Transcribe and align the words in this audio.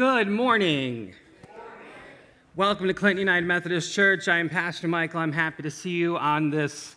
Good 0.00 0.28
morning. 0.28 1.14
Welcome 2.56 2.86
to 2.86 2.94
Clinton 2.94 3.18
United 3.18 3.46
Methodist 3.46 3.92
Church. 3.92 4.28
I 4.28 4.38
am 4.38 4.48
Pastor 4.48 4.88
Michael. 4.88 5.20
I'm 5.20 5.30
happy 5.30 5.62
to 5.62 5.70
see 5.70 5.90
you 5.90 6.16
on 6.16 6.48
this 6.48 6.96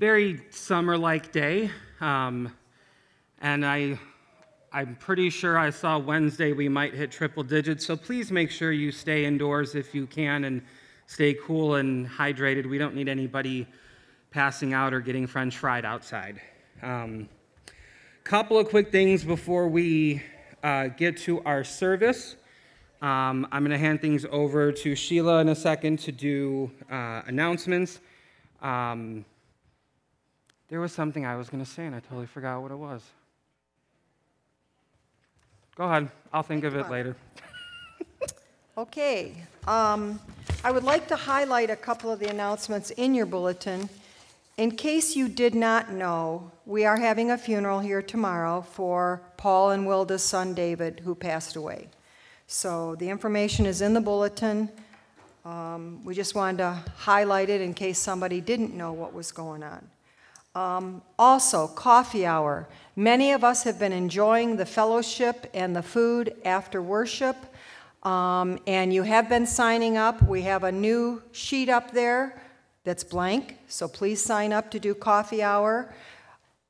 very 0.00 0.42
summer 0.50 0.98
like 0.98 1.30
day. 1.30 1.70
Um, 2.00 2.52
and 3.40 3.64
I, 3.64 3.96
I'm 4.72 4.96
pretty 4.96 5.30
sure 5.30 5.56
I 5.56 5.70
saw 5.70 5.98
Wednesday 5.98 6.52
we 6.52 6.68
might 6.68 6.94
hit 6.94 7.12
triple 7.12 7.44
digits, 7.44 7.86
so 7.86 7.96
please 7.96 8.32
make 8.32 8.50
sure 8.50 8.72
you 8.72 8.90
stay 8.90 9.24
indoors 9.24 9.76
if 9.76 9.94
you 9.94 10.08
can 10.08 10.42
and 10.42 10.62
stay 11.06 11.34
cool 11.34 11.76
and 11.76 12.08
hydrated. 12.08 12.68
We 12.68 12.76
don't 12.76 12.96
need 12.96 13.08
anybody 13.08 13.68
passing 14.32 14.74
out 14.74 14.92
or 14.92 15.00
getting 15.00 15.28
french 15.28 15.56
fried 15.56 15.84
outside. 15.84 16.40
Um, 16.82 17.28
couple 18.24 18.58
of 18.58 18.68
quick 18.68 18.90
things 18.90 19.22
before 19.22 19.68
we 19.68 20.22
uh, 20.62 20.88
get 20.88 21.16
to 21.18 21.42
our 21.44 21.64
service. 21.64 22.36
Um, 23.00 23.48
I'm 23.50 23.62
going 23.62 23.72
to 23.72 23.78
hand 23.78 24.00
things 24.00 24.24
over 24.30 24.70
to 24.70 24.94
Sheila 24.94 25.40
in 25.40 25.48
a 25.48 25.54
second 25.54 25.98
to 26.00 26.12
do 26.12 26.70
uh, 26.90 27.22
announcements. 27.26 28.00
Um, 28.60 29.24
there 30.68 30.80
was 30.80 30.92
something 30.92 31.26
I 31.26 31.36
was 31.36 31.50
going 31.50 31.64
to 31.64 31.70
say, 31.70 31.84
and 31.84 31.94
I 31.94 32.00
totally 32.00 32.26
forgot 32.26 32.62
what 32.62 32.70
it 32.70 32.76
was. 32.76 33.02
Go 35.74 35.84
ahead. 35.84 36.08
I'll 36.32 36.42
think 36.42 36.64
of 36.64 36.76
it 36.76 36.90
later. 36.90 37.16
Okay, 38.78 39.34
um, 39.66 40.18
I 40.64 40.70
would 40.70 40.82
like 40.82 41.06
to 41.08 41.16
highlight 41.16 41.68
a 41.68 41.76
couple 41.76 42.10
of 42.10 42.18
the 42.18 42.30
announcements 42.30 42.88
in 42.92 43.14
your 43.14 43.26
bulletin. 43.26 43.90
In 44.62 44.70
case 44.70 45.16
you 45.16 45.28
did 45.28 45.56
not 45.56 45.90
know, 45.90 46.52
we 46.66 46.84
are 46.84 46.96
having 46.96 47.32
a 47.32 47.36
funeral 47.36 47.80
here 47.80 48.00
tomorrow 48.00 48.62
for 48.62 49.20
Paul 49.36 49.72
and 49.72 49.88
Wilda's 49.88 50.22
son 50.22 50.54
David, 50.54 51.00
who 51.00 51.16
passed 51.16 51.56
away. 51.56 51.88
So 52.46 52.94
the 52.94 53.08
information 53.08 53.66
is 53.66 53.82
in 53.82 53.92
the 53.92 54.00
bulletin. 54.00 54.68
Um, 55.44 56.04
we 56.04 56.14
just 56.14 56.36
wanted 56.36 56.58
to 56.58 56.78
highlight 56.96 57.50
it 57.50 57.60
in 57.60 57.74
case 57.74 57.98
somebody 57.98 58.40
didn't 58.40 58.72
know 58.72 58.92
what 58.92 59.12
was 59.12 59.32
going 59.32 59.64
on. 59.64 59.88
Um, 60.54 61.02
also, 61.18 61.66
coffee 61.66 62.24
hour. 62.24 62.68
Many 62.94 63.32
of 63.32 63.42
us 63.42 63.64
have 63.64 63.80
been 63.80 63.92
enjoying 63.92 64.58
the 64.58 64.66
fellowship 64.66 65.50
and 65.54 65.74
the 65.74 65.82
food 65.82 66.36
after 66.44 66.80
worship. 66.80 67.36
Um, 68.04 68.60
and 68.68 68.94
you 68.94 69.02
have 69.02 69.28
been 69.28 69.44
signing 69.44 69.96
up. 69.96 70.22
We 70.22 70.42
have 70.42 70.62
a 70.62 70.70
new 70.70 71.20
sheet 71.32 71.68
up 71.68 71.90
there 71.90 72.40
that's 72.84 73.04
blank, 73.04 73.58
so 73.68 73.86
please 73.86 74.22
sign 74.22 74.52
up 74.52 74.70
to 74.72 74.80
do 74.80 74.94
coffee 74.94 75.42
hour. 75.42 75.94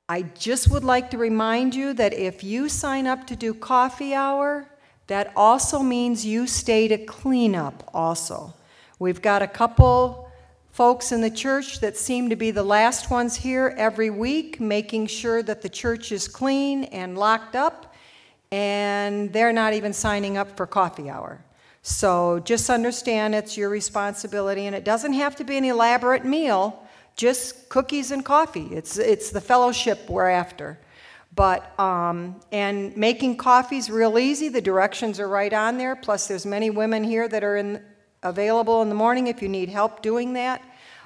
I 0.08 0.22
just 0.22 0.70
would 0.70 0.84
like 0.84 1.10
to 1.12 1.18
remind 1.18 1.74
you 1.74 1.94
that 1.94 2.12
if 2.12 2.44
you 2.44 2.68
sign 2.68 3.06
up 3.06 3.26
to 3.28 3.36
do 3.36 3.54
coffee 3.54 4.14
hour, 4.14 4.66
that 5.06 5.32
also 5.34 5.80
means 5.80 6.24
you 6.24 6.46
stay 6.46 6.86
to 6.88 6.98
clean 6.98 7.54
up 7.54 7.88
also. 7.94 8.52
We've 8.98 9.22
got 9.22 9.42
a 9.42 9.46
couple 9.46 10.30
folks 10.70 11.12
in 11.12 11.20
the 11.20 11.30
church 11.30 11.80
that 11.80 11.96
seem 11.96 12.30
to 12.30 12.36
be 12.36 12.50
the 12.50 12.62
last 12.62 13.10
ones 13.10 13.36
here 13.36 13.74
every 13.76 14.10
week, 14.10 14.60
making 14.60 15.06
sure 15.06 15.42
that 15.42 15.62
the 15.62 15.68
church 15.68 16.12
is 16.12 16.28
clean 16.28 16.84
and 16.84 17.16
locked 17.16 17.56
up 17.56 17.94
and 18.50 19.32
they're 19.32 19.52
not 19.52 19.72
even 19.72 19.92
signing 19.92 20.36
up 20.36 20.56
for 20.56 20.66
coffee 20.66 21.08
hour. 21.08 21.42
So 21.82 22.38
just 22.38 22.70
understand 22.70 23.34
it's 23.34 23.56
your 23.56 23.68
responsibility, 23.68 24.66
and 24.66 24.76
it 24.76 24.84
doesn't 24.84 25.14
have 25.14 25.34
to 25.36 25.44
be 25.44 25.56
an 25.56 25.64
elaborate 25.64 26.24
meal, 26.24 26.80
just 27.16 27.68
cookies 27.68 28.12
and 28.12 28.24
coffee. 28.24 28.68
It's, 28.70 28.98
it's 28.98 29.30
the 29.30 29.40
fellowship 29.40 30.08
we're 30.08 30.28
after. 30.28 30.78
But, 31.34 31.78
um, 31.80 32.40
and 32.52 32.96
making 32.96 33.38
coffee's 33.38 33.90
real 33.90 34.18
easy. 34.18 34.48
The 34.48 34.60
directions 34.60 35.18
are 35.18 35.28
right 35.28 35.52
on 35.52 35.78
there. 35.78 35.96
Plus, 35.96 36.28
there's 36.28 36.46
many 36.46 36.70
women 36.70 37.02
here 37.02 37.26
that 37.26 37.42
are 37.42 37.56
in, 37.56 37.82
available 38.22 38.82
in 38.82 38.88
the 38.88 38.94
morning 38.94 39.26
if 39.26 39.42
you 39.42 39.48
need 39.48 39.68
help 39.68 40.02
doing 40.02 40.34
that. 40.34 40.62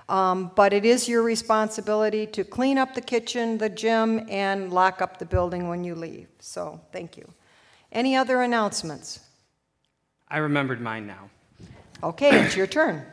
Um, 0.08 0.50
but 0.54 0.72
it 0.72 0.84
is 0.84 1.08
your 1.08 1.22
responsibility 1.22 2.26
to 2.28 2.44
clean 2.44 2.76
up 2.76 2.94
the 2.94 3.00
kitchen, 3.00 3.58
the 3.58 3.68
gym, 3.68 4.26
and 4.28 4.72
lock 4.72 5.00
up 5.00 5.18
the 5.18 5.24
building 5.24 5.68
when 5.68 5.84
you 5.84 5.94
leave. 5.94 6.28
So, 6.38 6.80
thank 6.92 7.16
you. 7.16 7.32
Any 7.92 8.14
other 8.14 8.42
announcements? 8.42 9.20
I 10.28 10.38
remembered 10.38 10.80
mine 10.80 11.06
now. 11.06 11.30
Okay, 12.02 12.44
it's 12.44 12.56
your 12.56 12.66
turn. 12.66 13.04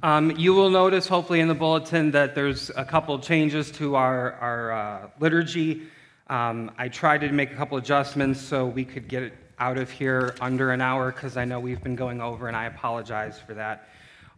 Um, 0.00 0.30
you 0.36 0.54
will 0.54 0.70
notice, 0.70 1.08
hopefully, 1.08 1.40
in 1.40 1.48
the 1.48 1.56
bulletin 1.56 2.12
that 2.12 2.36
there's 2.36 2.70
a 2.70 2.84
couple 2.84 3.18
changes 3.18 3.72
to 3.72 3.96
our, 3.96 4.34
our 4.34 4.72
uh, 4.72 5.10
liturgy. 5.18 5.82
Um, 6.28 6.70
I 6.78 6.86
tried 6.88 7.22
to 7.22 7.32
make 7.32 7.50
a 7.50 7.56
couple 7.56 7.78
adjustments 7.78 8.40
so 8.40 8.64
we 8.64 8.84
could 8.84 9.08
get 9.08 9.24
it 9.24 9.34
out 9.58 9.76
of 9.76 9.90
here 9.90 10.36
under 10.40 10.70
an 10.70 10.80
hour 10.80 11.10
because 11.10 11.36
I 11.36 11.44
know 11.44 11.58
we've 11.58 11.82
been 11.82 11.96
going 11.96 12.20
over, 12.20 12.46
and 12.46 12.56
I 12.56 12.66
apologize 12.66 13.40
for 13.40 13.54
that. 13.54 13.88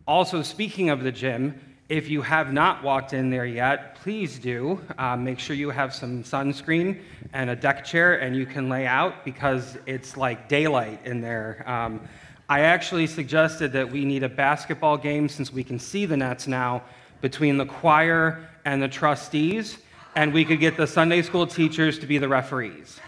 Also, 0.09 0.41
speaking 0.41 0.88
of 0.88 1.03
the 1.03 1.12
gym, 1.12 1.60
if 1.91 2.09
you 2.09 2.23
have 2.23 2.53
not 2.53 2.84
walked 2.84 3.12
in 3.12 3.31
there 3.31 3.45
yet, 3.45 3.97
please 3.97 4.39
do. 4.39 4.81
Uh, 4.97 5.17
make 5.17 5.41
sure 5.41 5.56
you 5.56 5.71
have 5.71 5.93
some 5.93 6.23
sunscreen 6.23 7.01
and 7.33 7.51
a 7.51 7.56
deck 7.56 7.84
chair 7.84 8.21
and 8.21 8.37
you 8.37 8.47
can 8.47 8.69
lay 8.69 8.87
out 8.87 9.25
because 9.25 9.77
it's 9.87 10.17
like 10.17 10.49
daylight 10.49 11.05
in 11.05 11.21
there. 11.21 11.65
Um, 11.67 12.00
I 12.49 12.61
actually 12.61 13.09
suggested 13.09 13.73
that 13.73 13.91
we 13.91 14.05
need 14.05 14.23
a 14.23 14.29
basketball 14.29 14.97
game 14.99 15.29
since 15.29 15.53
we 15.53 15.65
can 15.65 15.81
see 15.81 16.06
the 16.06 16.17
nets 16.17 16.47
now 16.47 16.84
between 17.21 17.56
the 17.56 17.67
choir 17.67 18.49
and 18.65 18.81
the 18.81 18.89
trustees, 18.89 19.79
and 20.15 20.33
we 20.33 20.45
could 20.45 20.61
get 20.61 20.77
the 20.77 20.87
Sunday 20.87 21.23
school 21.23 21.47
teachers 21.47 21.99
to 21.99 22.06
be 22.06 22.19
the 22.19 22.29
referees. 22.29 23.00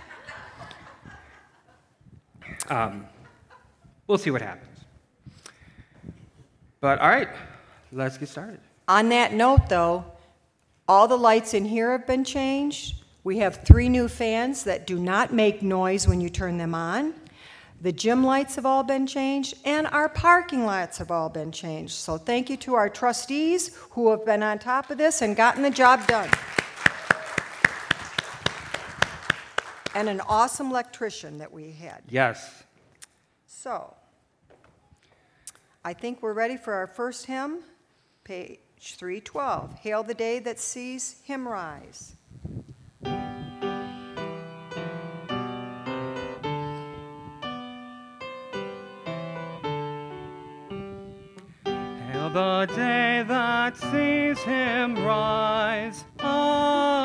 Um, 2.69 3.07
we'll 4.09 4.19
see 4.19 4.33
what 4.33 4.43
happens. 4.43 4.81
But 6.81 6.99
all 6.99 7.09
right, 7.09 7.29
let's 7.93 8.19
get 8.19 8.29
started. 8.29 8.59
On 8.89 9.09
that 9.11 9.33
note, 9.33 9.69
though, 9.69 10.05
all 10.89 11.07
the 11.07 11.17
lights 11.17 11.55
in 11.55 11.65
here 11.65 11.93
have 11.93 12.07
been 12.07 12.25
changed. 12.25 13.03
We 13.25 13.39
have 13.39 13.63
three 13.65 13.89
new 13.89 14.09
fans 14.09 14.65
that 14.65 14.87
do 14.87 14.99
not 14.99 15.33
make 15.33 15.63
noise 15.63 16.09
when 16.09 16.21
you 16.21 16.29
turn 16.29 16.59
them 16.59 16.75
on. 16.75 17.15
The 17.81 17.93
gym 17.93 18.25
lights 18.25 18.57
have 18.57 18.67
all 18.67 18.83
been 18.83 19.07
changed, 19.07 19.55
and 19.65 19.87
our 19.89 20.09
parking 20.09 20.67
lots 20.67 20.99
have 20.99 21.11
all 21.11 21.29
been 21.29 21.51
changed. 21.51 21.95
So, 21.95 22.17
thank 22.17 22.51
you 22.51 22.57
to 22.59 22.75
our 22.75 22.89
trustees 22.89 23.77
who 23.91 24.11
have 24.11 24.25
been 24.25 24.43
on 24.43 24.59
top 24.59 24.91
of 24.91 24.99
this 24.99 25.23
and 25.23 25.35
gotten 25.37 25.63
the 25.63 25.71
job 25.71 26.07
done. 26.07 26.31
And 29.95 30.09
an 30.09 30.21
awesome 30.23 30.71
electrician 30.71 31.39
that 31.39 31.53
we 31.53 31.73
had. 31.73 32.03
Yes. 32.09 32.63
So, 33.47 33.95
I 35.85 35.93
think 35.93 36.23
we're 36.23 36.33
ready 36.33 36.57
for 36.57 36.73
our 36.75 36.87
first 36.87 37.27
hymn, 37.27 37.61
page 38.25 38.61
312. 38.91 39.75
Hail 39.75 40.03
the 40.03 40.15
day 40.15 40.41
that 40.41 40.59
sees 40.59 41.17
him 41.23 41.47
rise. 41.47 42.17
Hail 51.65 52.31
the 52.31 52.69
day 52.75 53.25
that 53.27 53.77
sees 53.77 54.39
him 54.41 54.97
rise. 54.97 56.05
Alleluia. 56.21 57.03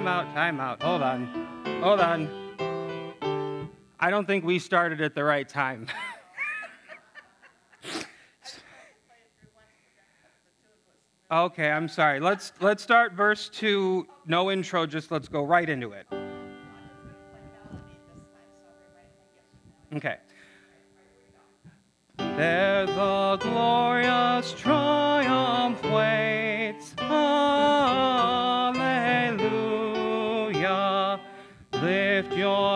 Time 0.00 0.08
out. 0.08 0.34
Time 0.34 0.60
out. 0.60 0.82
Hold 0.82 1.02
on. 1.02 1.26
Hold 1.82 2.00
on. 2.00 3.68
I 4.00 4.08
don't 4.08 4.24
think 4.26 4.46
we 4.46 4.58
started 4.58 5.02
at 5.02 5.14
the 5.14 5.22
right 5.22 5.46
time. 5.46 5.88
okay, 11.30 11.70
I'm 11.70 11.86
sorry. 11.86 12.18
Let's 12.18 12.54
let's 12.60 12.82
start 12.82 13.12
verse 13.12 13.50
2. 13.50 14.06
No 14.24 14.50
intro, 14.50 14.86
just 14.86 15.10
let's 15.10 15.28
go 15.28 15.44
right 15.44 15.68
into 15.68 15.92
it. 15.92 16.06
Okay. 19.94 20.16
There 22.16 22.86
the 22.86 23.36
glorious 23.38 24.54
triumph 24.54 25.82
waits. 25.84 26.94
Alleluia. 26.98 28.49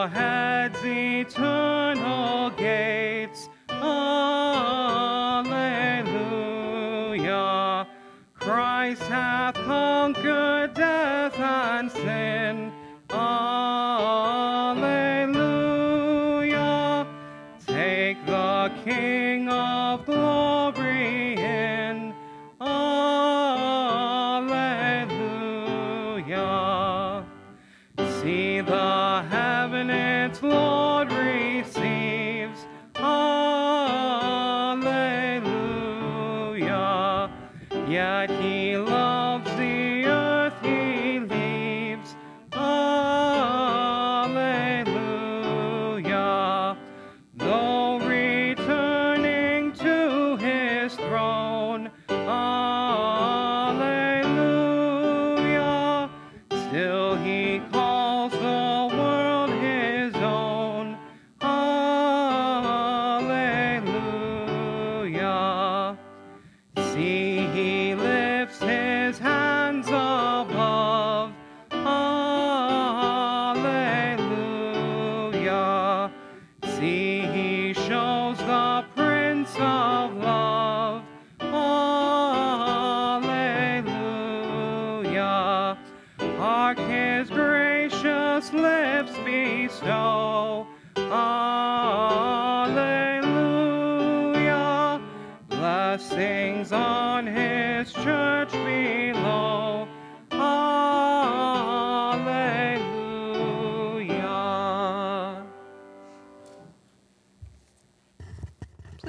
heads 0.09 0.79
eternal 0.85 2.51
gates. 2.51 3.49
Alleluia. 3.69 3.95
Christ 8.39 9.03
hath 9.03 9.55
conquered 9.55 10.75
death 10.75 11.39
and 11.39 11.91
sin. 11.91 12.64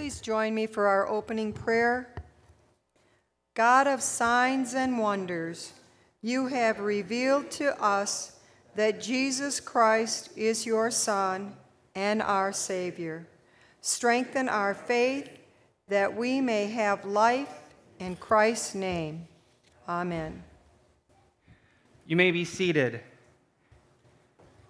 Please 0.06 0.22
join 0.22 0.54
me 0.54 0.68
for 0.68 0.86
our 0.86 1.08
opening 1.08 1.52
prayer. 1.52 2.14
God 3.56 3.88
of 3.88 4.04
signs 4.04 4.76
and 4.76 5.00
wonders, 5.00 5.74
you 6.22 6.46
have 6.46 6.80
revealed 6.80 7.50
to 7.54 7.76
us 7.82 8.38
that 8.76 9.02
Jesus 9.02 9.60
Christ 9.60 10.30
is 10.36 10.64
your 10.64 10.92
Son 10.92 11.56
and 11.96 12.22
our 12.22 12.54
Savior. 12.54 13.26
Strengthen 13.82 14.48
our 14.48 14.76
faith 14.76 15.28
that 15.88 16.16
we 16.16 16.40
may 16.40 16.68
have 16.68 17.04
life 17.04 17.74
in 17.98 18.16
Christ's 18.16 18.76
name. 18.76 19.28
Amen. 19.90 20.44
You 22.06 22.16
may 22.16 22.30
be 22.30 22.46
seated. 22.46 23.02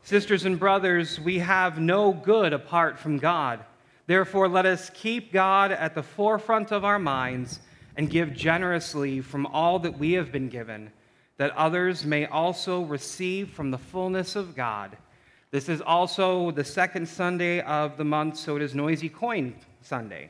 Sisters 0.02 0.46
and 0.46 0.58
brothers, 0.58 1.20
we 1.20 1.40
have 1.40 1.78
no 1.78 2.14
good 2.14 2.54
apart 2.54 2.98
from 2.98 3.18
God. 3.18 3.66
Therefore, 4.08 4.48
let 4.48 4.66
us 4.66 4.92
keep 4.94 5.34
God 5.34 5.72
at 5.72 5.96
the 5.96 6.04
forefront 6.04 6.72
of 6.72 6.86
our 6.86 7.00
minds 7.00 7.60
and 7.98 8.10
give 8.10 8.34
generously 8.34 9.22
from 9.22 9.46
all 9.48 9.80
that 9.80 9.98
we 9.98 10.14
have 10.14 10.32
been 10.32 10.50
given, 10.50 10.92
that 11.38 11.56
others 11.56 12.06
may 12.06 12.26
also 12.26 12.84
receive 12.84 13.50
from 13.50 13.72
the 13.72 13.78
fullness 13.78 14.36
of 14.36 14.56
God. 14.56 14.98
This 15.52 15.70
is 15.70 15.82
also 15.82 16.52
the 16.52 16.64
second 16.64 17.08
Sunday 17.08 17.62
of 17.62 17.98
the 17.98 18.04
month, 18.04 18.38
so 18.38 18.56
it 18.58 18.62
is 18.62 18.76
Noisy 18.76 19.10
Coin 19.10 19.56
Sunday. 19.82 20.30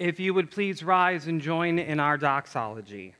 If 0.00 0.18
you 0.18 0.32
would 0.32 0.50
please 0.50 0.82
rise 0.82 1.26
and 1.26 1.42
join 1.42 1.78
in 1.78 2.00
our 2.00 2.16
doxology. 2.16 3.14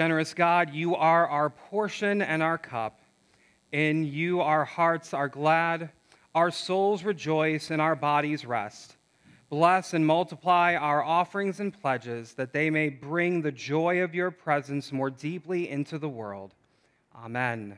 Generous 0.00 0.32
God, 0.32 0.72
you 0.72 0.96
are 0.96 1.28
our 1.28 1.50
portion 1.50 2.22
and 2.22 2.42
our 2.42 2.56
cup. 2.56 3.00
In 3.70 4.06
you 4.06 4.40
our 4.40 4.64
hearts 4.64 5.12
are 5.12 5.28
glad, 5.28 5.90
our 6.34 6.50
souls 6.50 7.04
rejoice, 7.04 7.70
and 7.70 7.82
our 7.82 7.94
bodies 7.94 8.46
rest. 8.46 8.96
Bless 9.50 9.92
and 9.92 10.06
multiply 10.06 10.74
our 10.74 11.04
offerings 11.04 11.60
and 11.60 11.78
pledges, 11.78 12.32
that 12.32 12.54
they 12.54 12.70
may 12.70 12.88
bring 12.88 13.42
the 13.42 13.52
joy 13.52 14.02
of 14.02 14.14
your 14.14 14.30
presence 14.30 14.90
more 14.90 15.10
deeply 15.10 15.68
into 15.68 15.98
the 15.98 16.08
world. 16.08 16.54
Amen. 17.14 17.76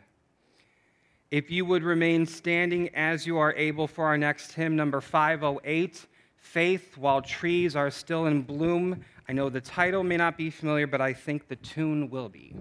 If 1.33 1.51
you 1.51 1.65
would 1.65 1.83
remain 1.83 2.25
standing 2.25 2.95
as 2.95 3.27
you 3.27 3.39
are 3.39 3.53
able 3.55 3.89
for 3.89 4.05
our 4.05 4.17
next 4.17 4.53
hymn, 4.53 4.77
number 4.77 5.01
508, 5.01 6.07
Faith 6.37 6.97
While 6.97 7.23
Trees 7.23 7.75
Are 7.75 7.91
Still 7.91 8.27
in 8.27 8.43
Bloom. 8.43 9.05
I 9.29 9.33
know 9.33 9.49
the 9.49 9.61
title 9.61 10.03
may 10.03 10.17
not 10.17 10.37
be 10.37 10.51
familiar, 10.51 10.87
but 10.87 11.01
I 11.01 11.13
think 11.13 11.49
the 11.49 11.57
tune 11.57 12.11
will 12.11 12.29
be. 12.29 12.57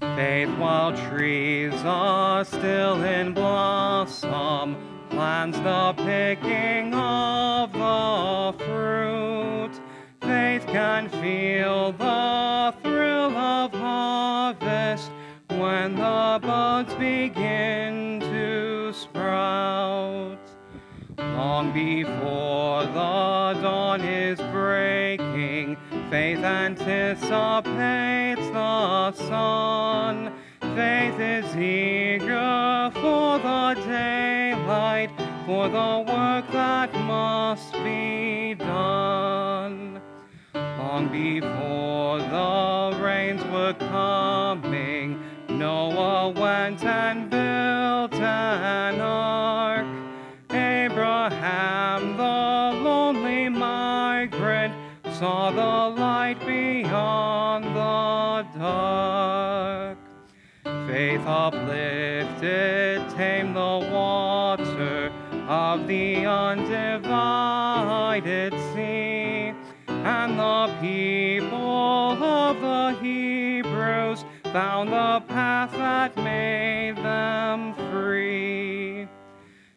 Faith 0.00 0.48
while 0.58 0.96
trees 1.08 1.72
are 1.84 2.44
still 2.44 3.02
in 3.04 3.32
blossom 3.32 4.87
plans 5.38 5.60
the 5.60 5.94
picking 6.02 6.92
of 6.94 7.72
the 7.72 8.64
fruit. 8.64 9.70
Faith 10.20 10.66
can 10.66 11.08
feel 11.08 11.92
the 11.92 12.74
thrill 12.82 13.36
of 13.36 13.72
harvest 13.72 15.12
when 15.50 15.94
the 15.94 16.40
buds 16.42 16.92
begin 16.94 18.18
to 18.18 18.92
sprout. 18.92 20.40
Long 21.18 21.72
before 21.72 22.82
the 22.86 23.60
dawn 23.62 24.00
is 24.00 24.40
breaking, 24.50 25.76
faith 26.10 26.42
anticipates 26.42 28.48
the 28.50 29.12
sun. 29.12 30.32
Faith 30.74 31.20
is 31.20 31.56
eager 31.56 32.90
for 32.94 33.38
the 33.38 33.74
daylight, 33.86 34.17
for 35.48 35.66
the 35.70 36.04
work 36.06 36.46
that 36.52 36.92
must 37.06 37.72
be 37.82 38.52
done. 38.52 39.98
Long 40.54 41.08
before 41.08 42.18
the 42.18 43.02
rains 43.02 43.42
were 43.44 43.72
coming, 43.72 45.18
Noah 45.48 46.28
went 46.28 46.84
and 46.84 47.30
built 47.30 48.12
an 48.20 49.00
ark. 49.00 49.86
Abraham, 50.50 52.18
the 52.18 52.82
lonely 52.84 53.48
migrant, 53.48 54.74
saw 55.14 55.50
the 55.50 55.98
light 55.98 56.07
the 65.88 66.26
undivided 66.26 67.12
sea, 68.74 69.54
and 69.88 70.38
the 70.38 70.68
people 70.82 72.22
of 72.22 72.60
the 72.60 72.96
Hebrews 73.00 74.24
found 74.52 74.90
the 74.90 75.22
path 75.26 75.72
that 75.72 76.14
made 76.18 76.96
them 76.96 77.74
free. 77.90 79.08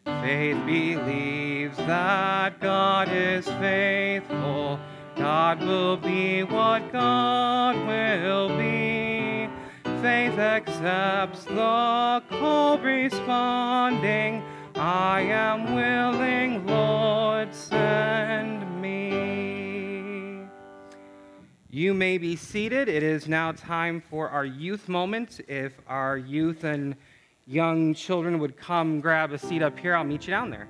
Faith 0.04 0.58
believes 0.66 1.78
that 1.78 2.60
God 2.60 3.08
is 3.10 3.46
faithful. 3.46 4.78
God 5.16 5.60
will 5.60 5.96
be 5.96 6.42
what 6.42 6.92
God 6.92 7.74
will 7.86 8.50
be. 8.58 9.48
Faith 10.02 10.38
accepts 10.38 11.44
the 11.44 12.22
call 12.28 12.78
responding, 12.78 14.42
I 14.84 15.20
am 15.20 15.76
willing, 15.76 16.66
Lord, 16.66 17.54
send 17.54 18.82
me. 18.82 20.40
You 21.70 21.94
may 21.94 22.18
be 22.18 22.34
seated. 22.34 22.88
It 22.88 23.04
is 23.04 23.28
now 23.28 23.52
time 23.52 24.02
for 24.10 24.28
our 24.28 24.44
youth 24.44 24.88
moment. 24.88 25.40
If 25.46 25.74
our 25.86 26.18
youth 26.18 26.64
and 26.64 26.96
young 27.46 27.94
children 27.94 28.40
would 28.40 28.56
come 28.56 29.00
grab 29.00 29.30
a 29.30 29.38
seat 29.38 29.62
up 29.62 29.78
here, 29.78 29.94
I'll 29.94 30.02
meet 30.02 30.26
you 30.26 30.32
down 30.32 30.50
there. 30.50 30.66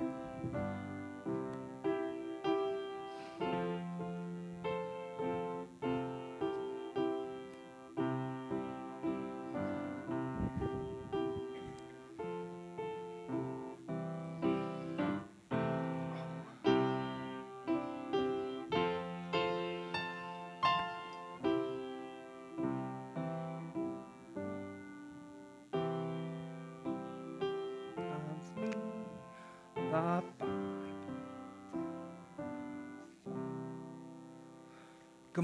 Good 29.92 30.24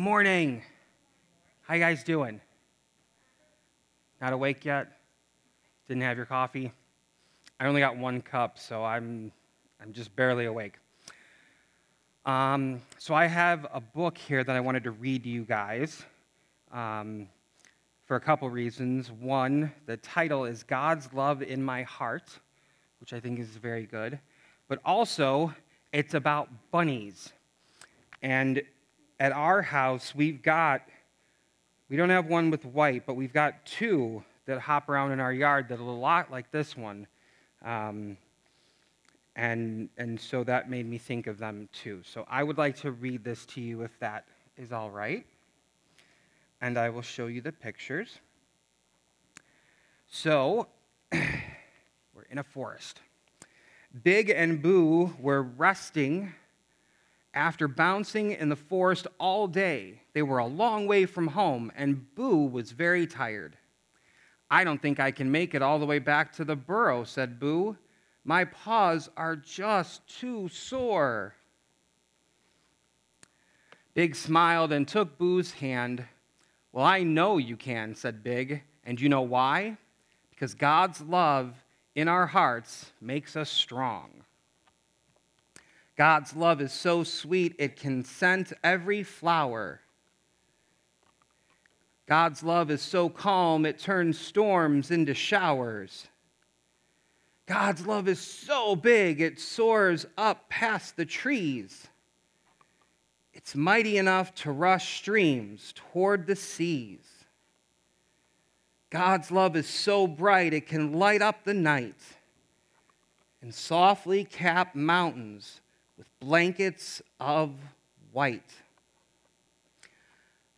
morning. 0.00 0.62
How 1.61 1.75
you 1.75 1.81
guys 1.81 2.02
doing? 2.02 2.40
Not 4.23 4.33
awake 4.33 4.64
yet? 4.64 5.00
Didn't 5.87 6.02
have 6.02 6.17
your 6.17 6.25
coffee? 6.25 6.73
I 7.61 7.67
only 7.67 7.83
got 7.83 7.99
one 7.99 8.23
cup, 8.23 8.59
so 8.59 8.83
I'm 8.83 9.33
I'm 9.83 9.93
just 9.93 10.17
barely 10.17 10.47
awake. 10.47 10.76
Um, 12.25 12.81
so 12.97 13.14
I 13.14 13.26
have 13.26 13.67
a 13.71 13.83
book 13.83 14.17
here 14.17 14.43
that 14.43 14.57
I 14.57 14.61
wanted 14.61 14.85
to 14.85 14.93
read 14.93 15.25
to 15.25 15.28
you 15.28 15.45
guys. 15.45 16.02
Um, 16.73 17.28
for 18.07 18.17
a 18.17 18.21
couple 18.21 18.49
reasons. 18.49 19.12
One, 19.12 19.71
the 19.85 19.99
title 19.99 20.47
is 20.47 20.62
God's 20.62 21.12
Love 21.12 21.43
in 21.43 21.62
My 21.62 21.83
Heart, 21.83 22.31
which 23.00 23.12
I 23.12 23.21
think 23.21 23.38
is 23.38 23.49
very 23.49 23.85
good. 23.85 24.19
But 24.69 24.81
also, 24.85 25.55
it's 25.93 26.15
about 26.15 26.49
bunnies. 26.71 27.33
And 28.23 28.63
at 29.19 29.33
our 29.33 29.63
house, 29.63 30.15
we've 30.15 30.43
got, 30.43 30.83
we 31.89 31.97
don't 31.97 32.11
have 32.11 32.27
one 32.27 32.51
with 32.51 32.65
white, 32.65 33.07
but 33.07 33.15
we've 33.15 33.33
got 33.33 33.65
two 33.65 34.23
that 34.47 34.61
hop 34.61 34.89
around 34.89 35.13
in 35.13 35.21
our 35.21 35.33
yard 35.33 35.69
that 35.69 35.79
are 35.79 35.83
a 35.83 35.91
lot 35.91 36.31
like 36.31 36.51
this 36.51 36.77
one. 36.77 37.07
Um, 37.65 38.17
and, 39.37 39.89
and 39.97 40.21
so 40.21 40.45
that 40.45 40.69
made 40.69 40.87
me 40.87 40.99
think 40.99 41.27
of 41.27 41.39
them 41.39 41.69
too. 41.73 42.03
So 42.05 42.27
I 42.29 42.43
would 42.43 42.59
like 42.59 42.77
to 42.79 42.93
read 42.93 43.25
this 43.25 43.47
to 43.47 43.61
you 43.61 43.83
if 43.83 43.99
that 44.01 44.25
is 44.57 44.73
all 44.73 44.91
right 44.91 45.27
and 46.61 46.79
I 46.79 46.91
will 46.91 47.03
show 47.03 47.27
you 47.27 47.41
the 47.41 47.53
pictures. 47.53 48.19
So, 50.11 50.69
we're 51.13 52.27
in 52.31 52.39
a 52.39 52.43
forest. 52.43 53.01
Big 54.02 54.30
and 54.30 54.61
Boo 54.61 55.16
were 55.18 55.42
resting 55.42 56.35
after 57.33 57.68
bouncing 57.68 58.33
in 58.33 58.49
the 58.49 58.57
forest 58.57 59.07
all 59.18 59.47
day. 59.47 60.02
They 60.12 60.23
were 60.23 60.38
a 60.38 60.47
long 60.47 60.87
way 60.87 61.07
from 61.07 61.28
home, 61.28 61.73
and 61.76 62.14
Boo 62.14 62.47
was 62.47 62.73
very 62.73 63.07
tired. 63.07 63.57
I 64.50 64.64
don't 64.64 64.80
think 64.80 64.99
I 64.99 65.11
can 65.11 65.30
make 65.30 65.54
it 65.54 65.62
all 65.62 65.78
the 65.78 65.87
way 65.87 65.99
back 65.99 66.33
to 66.35 66.45
the 66.45 66.57
burrow, 66.57 67.04
said 67.04 67.38
Boo. 67.38 67.76
My 68.25 68.45
paws 68.45 69.09
are 69.16 69.37
just 69.37 70.07
too 70.07 70.49
sore. 70.49 71.35
Big 73.95 74.14
smiled 74.14 74.73
and 74.73 74.87
took 74.87 75.18
Boo's 75.18 75.52
hand. 75.52 76.04
Well, 76.73 76.85
I 76.85 77.02
know 77.02 77.38
you 77.38 77.57
can, 77.57 77.95
said 77.95 78.23
Big. 78.23 78.62
And 78.85 79.00
you 79.00 79.09
know 79.09 79.23
why? 79.23 79.76
Because 80.30 80.54
God's 80.54 81.00
love 81.00 81.54
in 81.99 82.07
our 82.07 82.28
hearts 82.28 82.93
makes 83.00 83.35
us 83.35 83.50
strong. 83.50 84.09
God's 85.97 86.37
love 86.37 86.61
is 86.61 86.73
so 86.73 87.02
sweet, 87.02 87.57
it 87.59 87.75
can 87.75 88.05
scent 88.05 88.52
every 88.62 89.02
flower. 89.02 89.81
God's 92.07 92.45
love 92.45 92.71
is 92.71 92.83
so 92.83 93.09
calm, 93.09 93.67
it 93.67 93.81
turns 93.81 94.17
storms 94.17 94.93
into 94.93 95.12
showers. 95.12 96.07
God's 97.47 97.85
love 97.85 98.07
is 98.07 98.21
so 98.21 98.76
big, 98.76 99.21
it 99.21 99.40
soars 99.40 100.07
up 100.17 100.49
past 100.49 100.97
the 100.97 101.05
trees. 101.05 101.88
It's 103.33 103.57
mighty 103.57 103.99
enough 103.99 104.33
to 104.37 104.52
rush 104.52 104.99
streams 104.99 105.75
toward 105.75 106.28
the 106.28 106.37
seas. 106.37 107.18
God's 108.90 109.30
love 109.30 109.54
is 109.57 109.68
so 109.68 110.07
bright 110.07 110.54
it 110.54 110.66
can 110.66 110.95
light 110.95 111.21
up 111.21 111.45
the 111.45 111.54
night 111.54 112.00
and 113.42 113.54
softly 113.54 114.25
cap 114.25 114.75
mountains 114.75 115.61
with 115.97 116.09
blankets 116.21 117.02
of 117.21 117.52
white. 118.12 118.52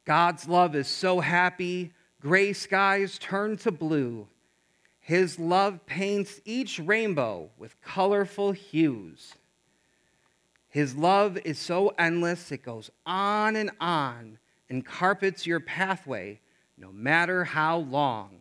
God's 0.04 0.48
love 0.48 0.74
is 0.74 0.88
so 0.88 1.20
happy, 1.20 1.92
gray 2.20 2.52
skies 2.52 3.18
turn 3.18 3.56
to 3.58 3.70
blue. 3.70 4.28
His 5.00 5.38
love 5.38 5.84
paints 5.86 6.40
each 6.44 6.78
rainbow 6.78 7.50
with 7.58 7.80
colorful 7.82 8.52
hues. 8.52 9.34
His 10.68 10.94
love 10.94 11.36
is 11.38 11.58
so 11.58 11.92
endless, 11.98 12.52
it 12.52 12.62
goes 12.62 12.90
on 13.04 13.56
and 13.56 13.72
on 13.80 14.38
and 14.68 14.86
carpets 14.86 15.46
your 15.46 15.58
pathway 15.58 16.38
no 16.80 16.90
matter 16.92 17.44
how 17.44 17.78
long. 17.78 18.40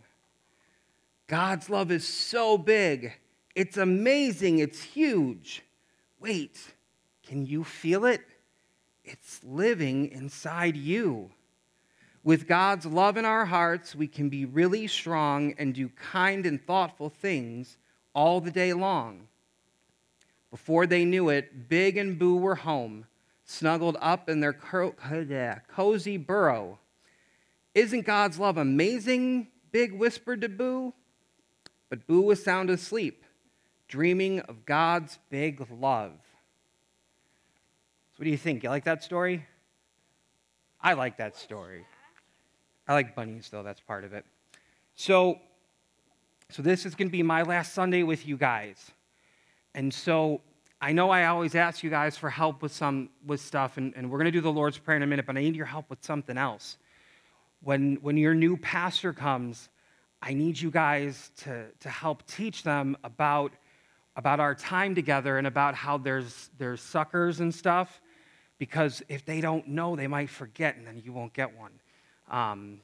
God's 1.27 1.69
love 1.69 1.91
is 1.91 2.08
so 2.08 2.58
big, 2.58 3.12
it's 3.53 3.77
amazing, 3.77 4.60
it's 4.60 4.81
huge. 4.81 5.62
Wait, 6.19 6.58
can 7.27 7.46
you 7.46 7.63
feel 7.63 8.05
it? 8.05 8.22
It's 9.03 9.43
living 9.43 10.10
inside 10.12 10.77
you. 10.77 11.29
With 12.24 12.48
God's 12.48 12.86
love 12.86 13.17
in 13.17 13.25
our 13.25 13.46
hearts, 13.46 13.96
we 13.96 14.08
can 14.08 14.29
be 14.29 14.46
really 14.46 14.88
strong 14.88 15.53
and 15.58 15.74
do 15.74 15.89
kind 15.89 16.46
and 16.46 16.65
thoughtful 16.65 17.10
things 17.10 17.77
all 18.13 18.41
the 18.41 18.51
day 18.51 18.74
long. 18.74 19.27
Before 20.51 20.88
they 20.88 21.05
knew 21.05 21.29
it, 21.29 21.69
Big 21.69 21.98
and 21.98 22.17
Boo 22.17 22.38
were 22.38 22.55
home, 22.55 23.05
snuggled 23.46 23.98
up 24.01 24.29
in 24.29 24.39
their 24.39 24.53
cozy 25.67 26.17
burrow. 26.17 26.79
Isn't 27.76 28.06
God's 28.06 28.40
love 28.40 28.58
amazing? 28.58 29.48
Big 29.72 29.94
whispered 29.94 30.42
to 30.42 30.50
Boo. 30.50 30.94
But 31.90 32.06
Boo 32.08 32.22
was 32.22 32.44
sound 32.44 32.70
asleep, 32.70 33.24
dreaming 33.88 34.42
of 34.42 34.66
God's 34.66 35.18
big 35.30 35.66
love. 35.72 36.12
So, 38.12 38.18
what 38.18 38.26
do 38.26 38.32
you 38.32 38.38
think? 38.38 38.64
You 38.64 38.70
like 38.70 38.84
that 38.86 39.04
story? 39.04 39.46
I 40.82 40.94
like 40.94 41.18
that 41.18 41.36
story. 41.36 41.86
I 42.88 42.94
like 42.94 43.16
bunnies, 43.16 43.50
though, 43.52 43.64
that's 43.64 43.82
part 43.82 44.04
of 44.04 44.14
it. 44.14 44.26
So, 44.96 45.40
so 46.50 46.62
this 46.62 46.86
is 46.86 46.96
going 46.96 47.08
to 47.08 47.12
be 47.12 47.24
my 47.24 47.44
last 47.44 47.74
Sunday 47.74 48.04
with 48.04 48.28
you 48.28 48.38
guys. 48.38 48.92
And 49.76 49.94
so 49.94 50.42
I 50.82 50.92
know 50.92 51.10
I 51.10 51.25
always 51.25 51.55
ask 51.55 51.84
you 51.84 51.90
guys 51.90 52.18
for 52.18 52.29
help 52.29 52.62
with 52.62 52.72
some 52.72 53.10
with 53.25 53.42
stuff, 53.42 53.77
and, 53.77 53.94
and 53.96 54.10
we're 54.10 54.18
going 54.18 54.25
to 54.25 54.32
do 54.32 54.42
the 54.42 54.51
Lord's 54.51 54.77
Prayer 54.77 54.98
in 54.98 55.03
a 55.03 55.08
minute, 55.08 55.25
but 55.25 55.38
I 55.38 55.42
need 55.42 55.55
your 55.55 55.66
help 55.66 55.90
with 55.90 56.03
something 56.03 56.38
else. 56.38 56.77
When, 57.61 57.95
when 58.01 58.17
your 58.17 58.33
new 58.33 58.57
pastor 58.57 59.13
comes, 59.13 59.69
I 60.22 60.33
need 60.33 60.59
you 60.59 60.72
guys 60.72 61.31
to, 61.37 61.65
to 61.79 61.89
help 61.89 62.25
teach 62.27 62.63
them 62.63 62.98
about, 63.03 63.53
about 64.15 64.39
our 64.39 64.55
time 64.55 64.95
together 64.95 65.37
and 65.37 65.48
about 65.48 65.75
how 65.75 65.98
there's, 65.98 66.50
there's 66.57 66.81
suckers 66.81 67.39
and 67.39 67.53
stuff, 67.53 68.01
because 68.57 69.01
if 69.07 69.25
they 69.25 69.41
don't 69.41 69.67
know, 69.67 69.95
they 69.95 70.07
might 70.07 70.29
forget, 70.29 70.75
and 70.75 70.85
then 70.85 71.01
you 71.03 71.13
won't 71.13 71.33
get 71.33 71.57
one. 71.57 71.72
Um, 72.29 72.81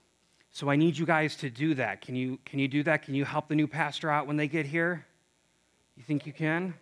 so 0.51 0.69
I 0.69 0.77
need 0.77 0.97
you 0.97 1.05
guys 1.05 1.35
to 1.38 1.49
do 1.49 1.73
that. 1.75 2.01
Can 2.01 2.15
you, 2.15 2.39
can 2.45 2.59
you 2.59 2.67
do 2.67 2.83
that? 2.83 3.01
Can 3.01 3.13
you 3.13 3.25
help 3.25 3.49
the 3.49 3.55
new 3.55 3.67
pastor 3.67 4.09
out 4.09 4.27
when 4.27 4.38
they 4.38 4.47
get 4.47 4.65
here? 4.65 5.05
You 5.97 6.03
think 6.03 6.25
you 6.25 6.31
can? 6.33 6.73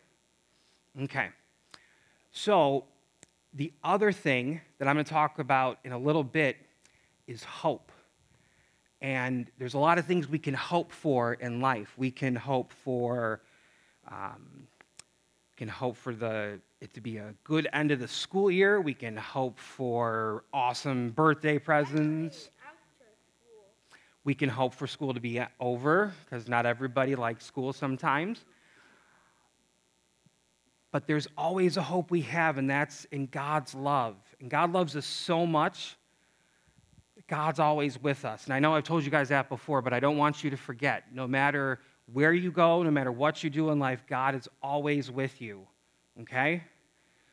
Okay. 1.02 1.30
So, 2.32 2.86
the 3.56 3.72
other 3.84 4.12
thing 4.12 4.62
that 4.80 4.88
I'm 4.88 4.96
going 4.96 5.06
to 5.06 5.12
talk 5.12 5.38
about 5.40 5.78
in 5.84 5.92
a 5.92 5.98
little 5.98 6.24
bit 6.24 6.58
is 7.28 7.44
hope. 7.44 7.92
And 9.02 9.52
there's 9.58 9.74
a 9.74 9.80
lot 9.80 9.98
of 9.98 10.06
things 10.06 10.28
we 10.30 10.40
can 10.40 10.54
hope 10.54 10.92
for 10.92 11.34
in 11.34 11.60
life. 11.60 11.94
We 11.98 12.12
can 12.12 12.36
hope 12.36 12.72
for, 12.72 13.42
um, 14.10 14.68
can 15.58 15.68
hope 15.68 15.98
for 15.98 16.16
the 16.16 16.60
it 16.84 16.94
to 16.94 17.00
be 17.02 17.16
a 17.16 17.34
good 17.46 17.66
end 17.72 17.92
of 17.92 18.00
the 18.00 18.08
school 18.10 18.52
year. 18.52 18.82
We 18.82 18.94
can 18.94 19.16
hope 19.16 19.58
for 19.58 20.44
awesome 20.54 21.12
birthday 21.12 21.58
presents. 21.58 22.50
We 24.26 24.34
can 24.34 24.50
hope 24.50 24.74
for 24.74 24.86
school 24.86 25.14
to 25.14 25.22
be 25.22 25.42
over 25.62 26.14
because 26.26 26.50
not 26.50 26.66
everybody 26.66 27.16
likes 27.16 27.46
school 27.46 27.72
sometimes. 27.72 28.44
But 30.92 31.08
there's 31.08 31.28
always 31.38 31.78
a 31.78 31.82
hope 31.82 32.12
we 32.12 32.22
have, 32.22 32.58
and 32.58 32.70
that's 32.70 33.06
in 33.06 33.28
God's 33.28 33.74
love. 33.74 34.16
And 34.42 34.50
God 34.50 34.74
loves 34.74 34.96
us 34.96 35.06
so 35.06 35.46
much. 35.46 35.96
God's 37.34 37.60
always 37.60 38.00
with 38.00 38.26
us. 38.26 38.46
And 38.46 38.54
I 38.54 38.60
know 38.60 38.76
I've 38.76 38.84
told 38.84 39.04
you 39.04 39.10
guys 39.10 39.30
that 39.30 39.50
before, 39.50 39.82
but 39.82 39.92
I 39.92 40.00
don't 40.00 40.18
want 40.18 40.44
you 40.44 40.52
to 40.52 40.56
forget. 40.56 41.06
No 41.12 41.26
matter 41.26 41.80
where 42.14 42.32
you 42.32 42.52
go, 42.52 42.84
no 42.84 42.92
matter 42.92 43.12
what 43.12 43.44
you 43.44 43.50
do 43.50 43.72
in 43.72 43.80
life, 43.80 44.04
God 44.08 44.36
is 44.36 44.48
always 44.62 45.10
with 45.10 45.42
you. 45.42 45.66
Okay? 46.22 46.62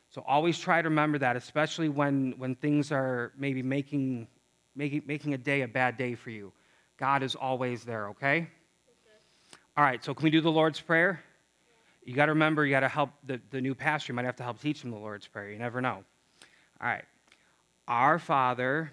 So 0.09 0.25
always 0.27 0.59
try 0.59 0.81
to 0.81 0.89
remember 0.89 1.19
that, 1.19 1.37
especially 1.37 1.91
when, 1.91 2.33
when 2.39 2.55
things 2.55 2.91
are 2.91 3.33
maybe 3.37 3.63
making, 3.63 4.27
making, 4.75 5.03
making 5.05 5.35
a 5.35 5.39
day 5.39 5.61
a 5.61 5.69
bad 5.69 5.99
day 5.99 6.15
for 6.15 6.31
you. 6.31 6.51
God 6.97 7.23
is 7.23 7.35
always 7.35 7.85
there, 7.85 8.09
okay? 8.09 8.39
okay? 8.39 8.47
All 9.77 9.85
right, 9.85 10.03
so 10.03 10.15
can 10.15 10.25
we 10.25 10.31
do 10.31 10.41
the 10.41 10.51
Lord's 10.51 10.81
Prayer? 10.81 11.23
You 12.07 12.15
got 12.15 12.27
to 12.27 12.33
remember, 12.33 12.65
you 12.65 12.71
got 12.71 12.81
to 12.81 12.89
help 12.89 13.11
the, 13.27 13.39
the 13.51 13.61
new 13.61 13.75
pastor. 13.75 14.13
You 14.13 14.17
might 14.17 14.25
have 14.25 14.37
to 14.37 14.45
help 14.45 14.63
teach 14.63 14.83
him 14.83 14.93
the 14.93 14.97
Lord's 14.97 15.29
Prayer. 15.29 15.51
You 15.51 15.59
never 15.59 15.83
know. 15.83 16.05
All 16.81 16.89
right. 16.89 17.05
Our 17.87 18.19
Father, 18.19 18.93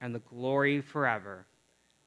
and 0.00 0.14
the 0.14 0.20
glory 0.20 0.80
forever. 0.80 1.46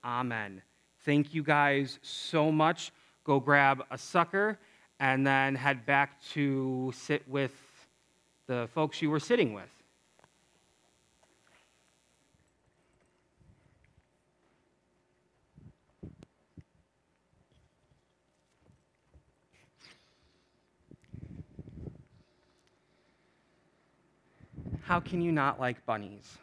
Amen. 0.03 0.61
Thank 1.01 1.33
you 1.33 1.43
guys 1.43 1.99
so 2.01 2.51
much. 2.51 2.91
Go 3.23 3.39
grab 3.39 3.83
a 3.91 3.97
sucker 3.97 4.59
and 4.99 5.25
then 5.25 5.55
head 5.55 5.85
back 5.85 6.21
to 6.31 6.93
sit 6.95 7.27
with 7.27 7.53
the 8.47 8.67
folks 8.73 9.01
you 9.01 9.09
were 9.09 9.19
sitting 9.19 9.53
with. 9.53 9.69
how 24.83 24.99
can 24.99 25.21
you 25.21 25.31
not 25.31 25.59
like 25.59 25.83
bunnies? 25.85 26.37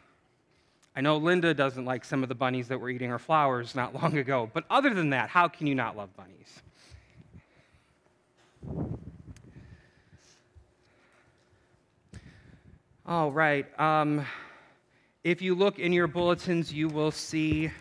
I 0.95 1.01
know 1.01 1.17
Linda 1.17 1.53
doesn't 1.53 1.85
like 1.85 2.03
some 2.03 2.21
of 2.21 2.29
the 2.29 2.35
bunnies 2.35 2.67
that 2.67 2.79
were 2.79 2.89
eating 2.89 3.09
her 3.09 3.19
flowers 3.19 3.75
not 3.75 3.95
long 4.01 4.17
ago, 4.17 4.49
but 4.53 4.65
other 4.69 4.93
than 4.93 5.11
that, 5.11 5.29
how 5.29 5.47
can 5.47 5.67
you 5.67 5.75
not 5.75 5.95
love 5.95 6.09
bunnies? 6.17 6.61
All 13.05 13.31
right. 13.31 13.67
Um, 13.79 14.25
if 15.23 15.41
you 15.41 15.55
look 15.55 15.79
in 15.79 15.93
your 15.93 16.07
bulletins, 16.07 16.73
you 16.73 16.87
will 16.87 17.11
see 17.11 17.71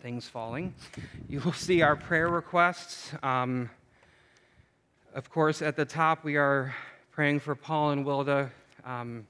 things 0.00 0.28
falling. 0.28 0.74
You 1.28 1.40
will 1.40 1.52
see 1.52 1.82
our 1.82 1.94
prayer 1.94 2.28
requests. 2.28 3.12
Um, 3.22 3.70
of 5.14 5.30
course, 5.30 5.62
at 5.62 5.76
the 5.76 5.84
top, 5.84 6.24
we 6.24 6.36
are 6.36 6.74
praying 7.12 7.40
for 7.40 7.54
Paul 7.54 7.90
and 7.90 8.04
Wilda 8.04 8.50
um, 8.84 9.26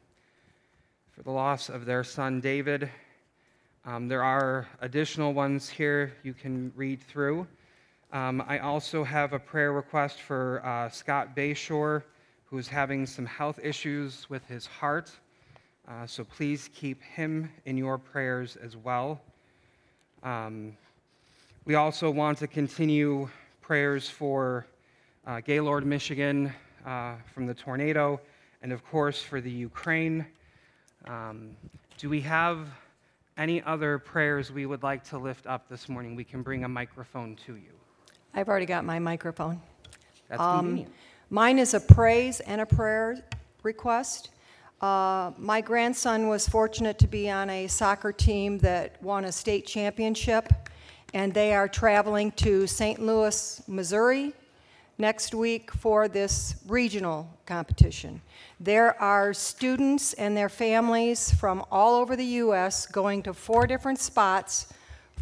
for 1.23 1.27
the 1.27 1.35
loss 1.35 1.69
of 1.69 1.85
their 1.85 2.03
son 2.03 2.41
David. 2.41 2.91
Um, 3.85 4.09
there 4.09 4.25
are 4.25 4.67
additional 4.81 5.33
ones 5.33 5.69
here 5.69 6.15
you 6.25 6.35
can 6.35 6.73
read 6.75 7.01
through. 7.01 7.47
Um, 8.13 8.43
I 8.49 8.59
also 8.59 9.05
have 9.05 9.33
a 9.33 9.39
prayer 9.39 9.73
request 9.73 10.21
for 10.21 10.65
uh, 10.67 10.89
Scott 10.89 11.37
Bayshore, 11.37 12.03
who's 12.47 12.67
having 12.67 13.07
some 13.07 13.25
health 13.25 13.61
issues 13.63 14.29
with 14.31 14.45
his 14.47 14.67
heart. 14.67 15.13
Uh, 15.89 16.07
so 16.07 16.25
please 16.25 16.69
keep 16.75 17.01
him 17.03 17.51
in 17.67 17.77
your 17.77 17.99
prayers 17.99 18.57
as 18.57 18.77
well. 18.77 19.21
Um, 20.25 20.77
we 21.65 21.77
also 21.77 22.11
want 22.11 22.39
to 22.39 22.49
continue 22.49 23.29
prayers 23.61 24.09
for 24.09 24.67
uh, 25.27 25.41
Gaylord, 25.41 25.87
Michigan, 25.87 26.53
uh, 26.85 27.15
from 27.33 27.47
the 27.47 27.55
tornado 27.55 28.21
and 28.63 28.73
of 28.73 28.85
course 28.85 29.23
for 29.23 29.41
the 29.41 29.51
Ukraine. 29.51 30.27
Um, 31.07 31.57
Do 31.99 32.09
we 32.09 32.21
have 32.23 32.67
any 33.37 33.63
other 33.63 33.99
prayers 33.99 34.51
we 34.53 34.67
would 34.67 34.83
like 34.83 35.05
to 35.05 35.19
lift 35.19 35.47
up 35.47 35.69
this 35.69 35.89
morning? 35.89 36.17
We 36.17 36.25
can 36.25 36.43
bring 36.43 36.65
a 36.65 36.69
microphone 36.69 37.37
to 37.47 37.55
you. 37.57 37.71
I've 38.35 38.49
already 38.49 38.67
got 38.67 38.85
my 38.85 38.99
microphone. 38.99 39.61
That's 40.29 40.41
Um, 40.41 40.59
convenient. 40.61 40.95
Mine 41.31 41.59
is 41.59 41.75
a 41.75 41.81
praise 41.81 42.41
and 42.41 42.61
a 42.61 42.67
prayer 42.67 43.19
request. 43.63 44.31
Uh, 44.81 45.31
My 45.39 45.61
grandson 45.61 46.29
was 46.29 46.49
fortunate 46.49 46.99
to 46.99 47.07
be 47.07 47.31
on 47.31 47.49
a 47.51 47.67
soccer 47.69 48.13
team 48.13 48.59
that 48.59 49.01
won 49.03 49.25
a 49.25 49.33
state 49.33 49.67
championship, 49.67 50.53
and 51.15 51.33
they 51.33 51.55
are 51.55 51.69
traveling 51.69 52.33
to 52.33 52.67
St. 52.67 53.01
Louis, 53.01 53.63
Missouri 53.69 54.35
next 55.03 55.35
week 55.35 55.73
for 55.73 56.07
this 56.07 56.55
regional 56.69 57.29
competition. 57.45 58.23
There 58.61 58.99
are 59.03 59.35
students 59.35 60.13
and 60.13 60.37
their 60.37 60.49
families 60.49 61.35
from 61.35 61.65
all 61.73 61.97
over 61.97 62.15
the 62.15 62.31
U.S. 62.45 62.87
going 62.87 63.25
to 63.25 63.35
four 63.35 63.67
different 63.67 63.99
spots 63.99 64.73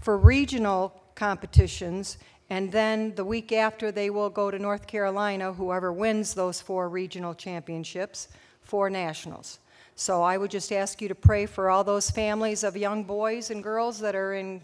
for 0.03 0.19
regional 0.19 1.03
competitions, 1.15 2.19
and 2.51 2.71
then 2.71 3.15
the 3.15 3.25
week 3.25 3.53
after, 3.53 3.91
they 3.91 4.11
will 4.11 4.29
go 4.29 4.51
to 4.51 4.59
North 4.59 4.87
Carolina, 4.87 5.51
whoever 5.55 5.95
wins 5.95 6.35
those 6.35 6.61
four 6.61 6.91
regional 6.91 7.35
championships, 7.35 8.29
for 8.63 8.91
nationals. 8.91 9.61
So 9.95 10.23
I 10.23 10.37
would 10.37 10.51
just 10.51 10.73
ask 10.73 11.01
you 11.01 11.09
to 11.09 11.15
pray 11.15 11.47
for 11.47 11.71
all 11.71 11.85
those 11.85 12.11
families 12.11 12.65
of 12.65 12.77
young 12.77 13.03
boys 13.03 13.51
and 13.51 13.63
girls 13.63 13.99
that 14.01 14.15
are 14.15 14.35
in 14.35 14.61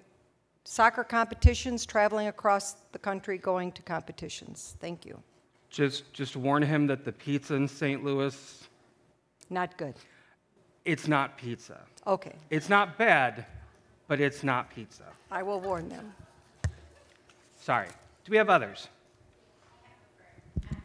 soccer 0.66 1.05
competitions, 1.05 1.87
traveling 1.87 2.26
across 2.26 2.74
the 2.92 2.98
country, 2.98 3.38
going 3.38 3.70
to 3.72 3.83
competitions. 3.83 4.76
Thank 4.81 5.07
you. 5.07 5.22
Just, 5.70 6.12
just 6.12 6.37
warn 6.37 6.62
him 6.62 6.87
that 6.88 7.05
the 7.05 7.12
pizza 7.12 7.55
in 7.55 7.68
St. 7.68 8.02
Louis, 8.05 8.68
Not 9.48 9.76
good. 9.76 9.94
it's 10.85 11.07
not 11.09 11.37
pizza. 11.38 11.81
Okay, 12.07 12.35
It's 12.50 12.68
not 12.68 12.98
bad, 12.98 13.46
but 14.09 14.20
it's 14.20 14.42
not 14.44 14.70
pizza. 14.70 15.05
I 15.31 15.42
will 15.42 15.61
warn 15.61 15.88
them. 15.88 16.12
Sorry. 17.57 17.88
Do 18.24 18.31
we 18.31 18.37
have 18.37 18.48
others? 18.50 18.88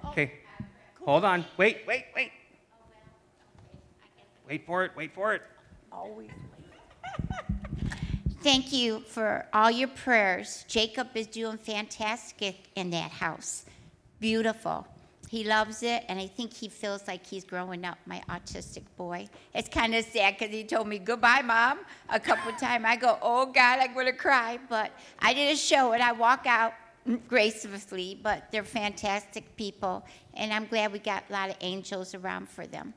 Okay. 0.06 0.34
Hold 1.06 1.26
on. 1.26 1.46
Wait, 1.58 1.80
wait, 1.88 2.06
wait. 2.16 2.32
Wait 4.48 4.66
for 4.66 4.84
it. 4.84 4.92
Wait 4.96 5.14
for 5.14 5.34
it. 5.34 5.42
Always. 5.92 6.30
Thank 8.44 8.74
you 8.74 9.02
for 9.02 9.46
all 9.54 9.70
your 9.70 9.88
prayers. 9.88 10.66
Jacob 10.68 11.10
is 11.14 11.28
doing 11.28 11.58
fantastic 11.58 12.56
in 12.76 12.90
that 12.90 13.12
house. 13.12 13.66
Beautiful. 14.20 14.88
He 15.30 15.44
loves 15.44 15.84
it, 15.84 16.04
and 16.10 16.20
I 16.20 16.26
think 16.26 16.52
he 16.52 16.68
feels 16.68 17.08
like 17.08 17.24
he's 17.24 17.44
growing 17.44 17.86
up, 17.86 18.00
my 18.08 18.22
autistic 18.30 18.82
boy. 18.98 19.28
It's 19.54 19.70
kind 19.70 19.94
of 19.94 20.04
sad 20.06 20.38
because 20.40 20.54
he 20.54 20.64
told 20.64 20.88
me, 20.88 20.98
Goodbye, 20.98 21.44
Mom, 21.44 21.82
a 22.10 22.20
couple 22.20 22.52
times. 22.54 22.84
I 22.88 22.96
go, 22.96 23.20
Oh, 23.22 23.46
God, 23.46 23.80
I'm 23.80 23.94
going 23.94 24.08
to 24.08 24.12
cry. 24.12 24.58
But 24.68 24.92
I 25.20 25.36
didn't 25.36 25.60
show 25.60 25.94
it. 25.94 26.02
I 26.02 26.12
walk 26.12 26.48
out 26.48 26.74
gracefully, 27.28 28.20
but 28.24 28.52
they're 28.52 28.64
fantastic 28.64 29.56
people, 29.56 30.04
and 30.34 30.52
I'm 30.52 30.66
glad 30.66 30.92
we 30.92 31.00
got 31.00 31.24
a 31.30 31.34
lot 31.34 31.50
of 31.52 31.58
angels 31.62 32.16
around 32.16 32.50
for 32.50 32.66
them. 32.66 32.94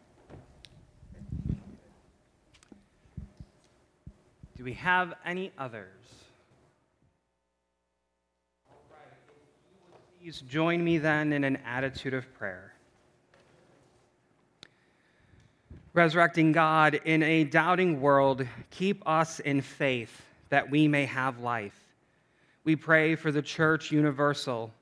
Do 4.64 4.70
we 4.70 4.76
have 4.76 5.12
any 5.26 5.52
others? 5.58 5.92
Please 10.18 10.40
join 10.48 10.82
me 10.82 10.96
then 10.96 11.34
in 11.34 11.44
an 11.44 11.58
attitude 11.66 12.14
of 12.14 12.32
prayer. 12.32 12.72
Resurrecting 15.92 16.52
God, 16.52 16.98
in 17.04 17.22
a 17.22 17.44
doubting 17.44 18.00
world, 18.00 18.46
keep 18.70 19.06
us 19.06 19.38
in 19.40 19.60
faith 19.60 20.22
that 20.48 20.70
we 20.70 20.88
may 20.88 21.04
have 21.04 21.40
life. 21.40 21.78
We 22.64 22.74
pray 22.74 23.16
for 23.16 23.30
the 23.30 23.42
Church 23.42 23.92
Universal. 23.92 24.72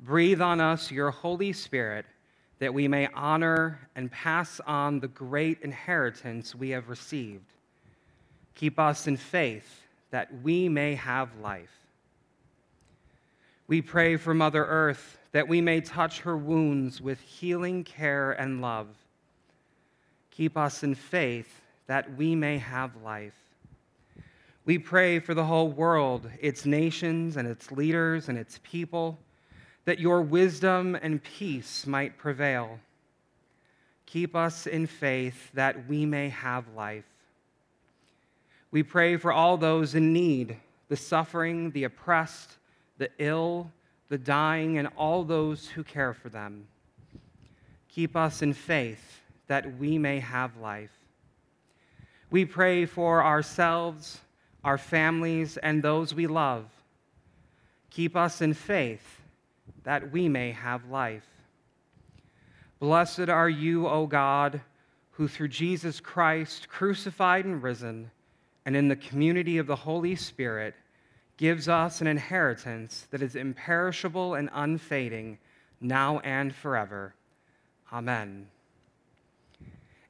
Breathe 0.00 0.40
on 0.40 0.60
us 0.60 0.90
your 0.90 1.12
Holy 1.12 1.52
Spirit 1.52 2.04
that 2.58 2.74
we 2.74 2.88
may 2.88 3.06
honor 3.14 3.78
and 3.94 4.10
pass 4.10 4.60
on 4.66 4.98
the 4.98 5.06
great 5.06 5.60
inheritance 5.62 6.52
we 6.52 6.70
have 6.70 6.88
received. 6.88 7.44
Keep 8.60 8.78
us 8.78 9.06
in 9.06 9.16
faith 9.16 9.80
that 10.10 10.28
we 10.42 10.68
may 10.68 10.94
have 10.94 11.30
life. 11.38 11.72
We 13.68 13.80
pray 13.80 14.18
for 14.18 14.34
Mother 14.34 14.66
Earth 14.66 15.16
that 15.32 15.48
we 15.48 15.62
may 15.62 15.80
touch 15.80 16.20
her 16.20 16.36
wounds 16.36 17.00
with 17.00 17.18
healing 17.22 17.84
care 17.84 18.32
and 18.32 18.60
love. 18.60 18.88
Keep 20.30 20.58
us 20.58 20.82
in 20.82 20.94
faith 20.94 21.62
that 21.86 22.14
we 22.18 22.34
may 22.34 22.58
have 22.58 22.90
life. 23.02 23.32
We 24.66 24.76
pray 24.76 25.20
for 25.20 25.32
the 25.32 25.46
whole 25.46 25.70
world, 25.70 26.28
its 26.38 26.66
nations 26.66 27.38
and 27.38 27.48
its 27.48 27.72
leaders 27.72 28.28
and 28.28 28.36
its 28.36 28.60
people, 28.62 29.18
that 29.86 30.00
your 30.00 30.20
wisdom 30.20 30.98
and 31.00 31.24
peace 31.24 31.86
might 31.86 32.18
prevail. 32.18 32.78
Keep 34.04 34.36
us 34.36 34.66
in 34.66 34.86
faith 34.86 35.50
that 35.54 35.88
we 35.88 36.04
may 36.04 36.28
have 36.28 36.66
life. 36.76 37.09
We 38.70 38.82
pray 38.82 39.16
for 39.16 39.32
all 39.32 39.56
those 39.56 39.94
in 39.94 40.12
need, 40.12 40.56
the 40.88 40.96
suffering, 40.96 41.70
the 41.72 41.84
oppressed, 41.84 42.58
the 42.98 43.10
ill, 43.18 43.70
the 44.08 44.18
dying, 44.18 44.78
and 44.78 44.88
all 44.96 45.24
those 45.24 45.68
who 45.68 45.82
care 45.82 46.14
for 46.14 46.28
them. 46.28 46.66
Keep 47.88 48.16
us 48.16 48.42
in 48.42 48.52
faith 48.52 49.20
that 49.48 49.78
we 49.78 49.98
may 49.98 50.20
have 50.20 50.56
life. 50.56 50.92
We 52.30 52.44
pray 52.44 52.86
for 52.86 53.24
ourselves, 53.24 54.20
our 54.62 54.78
families, 54.78 55.56
and 55.56 55.82
those 55.82 56.14
we 56.14 56.28
love. 56.28 56.66
Keep 57.90 58.14
us 58.14 58.40
in 58.40 58.54
faith 58.54 59.20
that 59.82 60.12
we 60.12 60.28
may 60.28 60.52
have 60.52 60.88
life. 60.88 61.26
Blessed 62.78 63.28
are 63.28 63.50
you, 63.50 63.88
O 63.88 64.06
God, 64.06 64.60
who 65.12 65.26
through 65.26 65.48
Jesus 65.48 65.98
Christ, 66.00 66.68
crucified 66.68 67.44
and 67.44 67.62
risen, 67.62 68.10
and 68.70 68.76
in 68.76 68.86
the 68.86 68.94
community 68.94 69.58
of 69.58 69.66
the 69.66 69.74
Holy 69.74 70.14
Spirit, 70.14 70.76
gives 71.36 71.68
us 71.68 72.00
an 72.00 72.06
inheritance 72.06 73.08
that 73.10 73.20
is 73.20 73.34
imperishable 73.34 74.34
and 74.34 74.48
unfading, 74.52 75.38
now 75.80 76.20
and 76.20 76.54
forever. 76.54 77.12
Amen. 77.92 78.46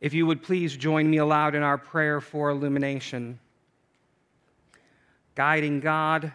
If 0.02 0.12
you 0.12 0.26
would 0.26 0.42
please 0.42 0.76
join 0.76 1.08
me 1.08 1.16
aloud 1.16 1.54
in 1.54 1.62
our 1.62 1.78
prayer 1.78 2.20
for 2.20 2.50
illumination. 2.50 3.38
Guiding 5.34 5.80
God, 5.80 6.30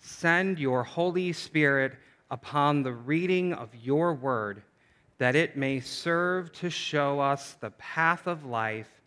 send 0.00 0.58
your 0.58 0.82
Holy 0.82 1.32
Spirit 1.32 1.92
upon 2.28 2.82
the 2.82 2.92
reading 2.92 3.52
of 3.52 3.68
your 3.72 4.14
word, 4.14 4.62
that 5.18 5.36
it 5.36 5.56
may 5.56 5.78
serve 5.78 6.50
to 6.54 6.70
show 6.70 7.20
us 7.20 7.52
the 7.60 7.70
path 7.70 8.26
of 8.26 8.44
life 8.44 8.97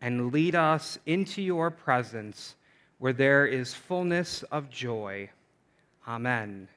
and 0.00 0.32
lead 0.32 0.54
us 0.54 0.98
into 1.06 1.42
your 1.42 1.70
presence 1.70 2.54
where 2.98 3.12
there 3.12 3.46
is 3.46 3.74
fullness 3.74 4.42
of 4.44 4.70
joy. 4.70 5.28
Amen. 6.06 6.68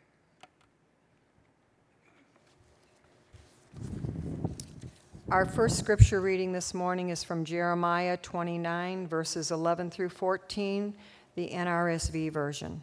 Our 5.32 5.46
first 5.46 5.78
scripture 5.78 6.22
reading 6.22 6.54
this 6.54 6.74
morning 6.74 7.10
is 7.10 7.24
from 7.24 7.46
Jeremiah 7.46 8.18
29, 8.18 9.08
verses 9.08 9.52
11 9.52 9.92
through 9.92 10.10
14, 10.10 10.94
the 11.36 11.50
NRSV 11.50 12.32
version. 12.32 12.82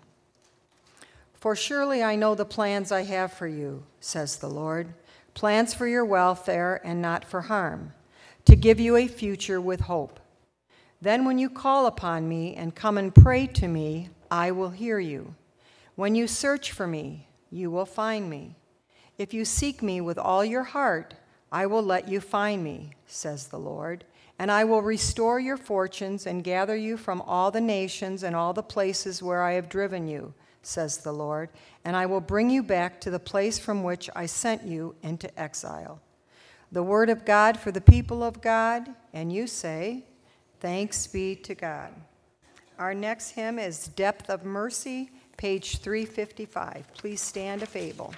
For 1.34 1.56
surely 1.56 2.02
I 2.02 2.16
know 2.16 2.34
the 2.34 2.44
plans 2.44 2.92
I 2.92 3.02
have 3.02 3.32
for 3.32 3.48
you, 3.48 3.84
says 4.00 4.36
the 4.36 4.48
Lord 4.48 4.94
plans 5.34 5.74
for 5.74 5.86
your 5.86 6.04
welfare 6.04 6.80
and 6.82 7.02
not 7.02 7.24
for 7.24 7.42
harm, 7.42 7.92
to 8.46 8.56
give 8.56 8.80
you 8.80 8.96
a 8.96 9.06
future 9.06 9.60
with 9.60 9.80
hope. 9.80 10.18
Then, 11.06 11.24
when 11.24 11.38
you 11.38 11.48
call 11.48 11.86
upon 11.86 12.28
me 12.28 12.56
and 12.56 12.74
come 12.74 12.98
and 12.98 13.14
pray 13.14 13.46
to 13.46 13.68
me, 13.68 14.10
I 14.28 14.50
will 14.50 14.70
hear 14.70 14.98
you. 14.98 15.36
When 15.94 16.16
you 16.16 16.26
search 16.26 16.72
for 16.72 16.88
me, 16.88 17.28
you 17.48 17.70
will 17.70 17.86
find 17.86 18.28
me. 18.28 18.56
If 19.16 19.32
you 19.32 19.44
seek 19.44 19.84
me 19.84 20.00
with 20.00 20.18
all 20.18 20.44
your 20.44 20.64
heart, 20.64 21.14
I 21.52 21.66
will 21.66 21.84
let 21.84 22.08
you 22.08 22.20
find 22.20 22.64
me, 22.64 22.90
says 23.06 23.46
the 23.46 23.56
Lord, 23.56 24.02
and 24.40 24.50
I 24.50 24.64
will 24.64 24.82
restore 24.82 25.38
your 25.38 25.56
fortunes 25.56 26.26
and 26.26 26.42
gather 26.42 26.74
you 26.74 26.96
from 26.96 27.20
all 27.20 27.52
the 27.52 27.60
nations 27.60 28.24
and 28.24 28.34
all 28.34 28.52
the 28.52 28.64
places 28.64 29.22
where 29.22 29.44
I 29.44 29.52
have 29.52 29.68
driven 29.68 30.08
you, 30.08 30.34
says 30.62 30.98
the 30.98 31.12
Lord, 31.12 31.50
and 31.84 31.94
I 31.94 32.06
will 32.06 32.20
bring 32.20 32.50
you 32.50 32.64
back 32.64 33.00
to 33.02 33.12
the 33.12 33.20
place 33.20 33.60
from 33.60 33.84
which 33.84 34.10
I 34.16 34.26
sent 34.26 34.64
you 34.64 34.96
into 35.04 35.30
exile. 35.38 36.00
The 36.72 36.82
word 36.82 37.10
of 37.10 37.24
God 37.24 37.60
for 37.60 37.70
the 37.70 37.80
people 37.80 38.24
of 38.24 38.40
God, 38.40 38.88
and 39.12 39.32
you 39.32 39.46
say, 39.46 40.02
Thanks 40.66 41.06
be 41.06 41.36
to 41.36 41.54
God. 41.54 41.94
Our 42.76 42.92
next 42.92 43.30
hymn 43.30 43.60
is 43.60 43.86
Depth 43.86 44.28
of 44.28 44.44
Mercy, 44.44 45.12
page 45.36 45.78
355. 45.78 46.92
Please 46.92 47.20
stand 47.20 47.62
if 47.62 47.76
able. 47.76 48.12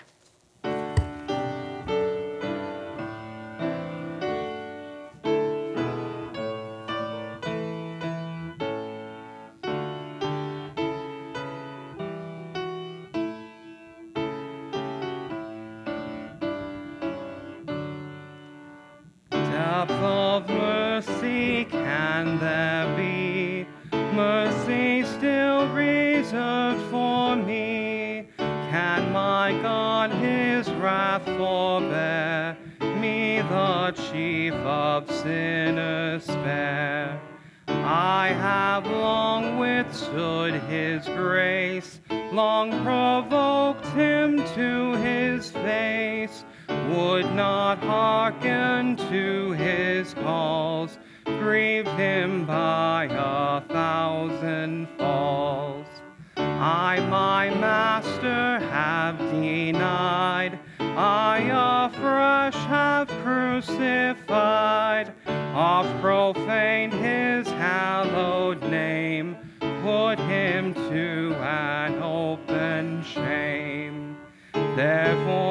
Forbear 31.39 32.57
me 33.01 33.41
the 33.43 33.93
chief 34.11 34.53
of 34.55 35.09
sinners 35.09 36.25
spare. 36.25 37.21
I 37.69 38.29
have 38.31 38.85
long 38.87 39.57
withstood 39.57 40.55
his 40.65 41.07
grace, 41.07 42.01
long 42.33 42.71
provoked 42.83 43.87
him 43.89 44.39
to 44.57 44.97
his 44.97 45.53
face, 45.53 46.45
would 46.69 47.33
not 47.37 47.79
hearken 47.79 48.97
to 49.09 49.53
his 49.53 50.15
calls, 50.15 50.99
grieved 51.25 51.89
him 51.91 52.47
by 52.47 52.98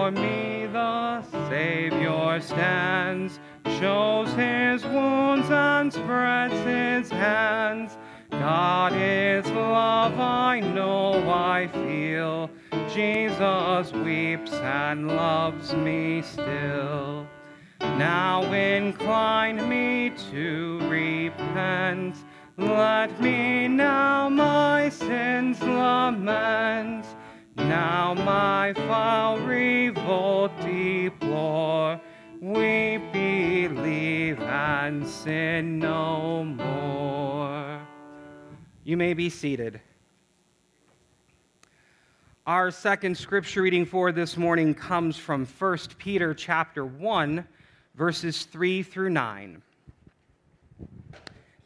Therefore 0.08 0.24
me 0.24 0.68
the 0.68 1.22
Savior 1.50 2.40
stands, 2.40 3.40
shows 3.80 4.32
his 4.34 4.86
wounds 4.86 5.50
and 5.50 5.92
spreads 5.92 6.54
his 6.54 7.10
hands. 7.10 7.98
God 8.32 8.94
is 8.96 9.46
love, 9.48 10.18
I 10.18 10.62
know, 10.62 11.30
I 11.30 11.68
feel. 11.68 12.50
Jesus 12.94 13.92
weeps 13.92 14.54
and 14.54 15.08
loves 15.10 15.74
me 15.74 16.22
still. 16.22 17.28
Now 17.82 18.44
incline 18.54 19.68
me 19.68 20.14
to 20.32 20.80
repent. 20.88 22.16
Let 22.58 23.20
me 23.22 23.68
now 23.68 24.30
my 24.30 24.88
sins 24.88 25.62
lament. 25.62 27.06
Now 27.68 28.14
my 28.14 28.72
foul 28.74 29.40
revolt 29.40 30.54
deplore. 30.62 32.00
We 32.40 32.98
believe 33.12 34.40
and 34.40 35.06
sin 35.06 35.78
no 35.80 36.46
more. 36.46 37.86
You 38.86 38.96
may 38.96 39.14
be 39.14 39.30
seated. 39.30 39.82
Our 42.46 42.72
second 42.72 43.18
scripture 43.18 43.64
reading 43.64 43.86
for 43.86 44.14
this 44.14 44.38
morning 44.38 44.74
comes 44.74 45.18
from 45.18 45.46
1 45.46 45.78
Peter 45.98 46.34
chapter 46.34 46.86
1 46.86 47.46
verses 47.96 48.44
3 48.46 48.82
through 48.82 49.10
9. 49.10 49.62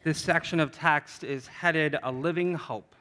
This 0.02 0.18
section 0.18 0.58
of 0.58 0.72
text 0.72 1.22
is 1.22 1.46
headed 1.46 1.96
A 2.02 2.10
Living 2.10 2.54
Hope. 2.54 2.96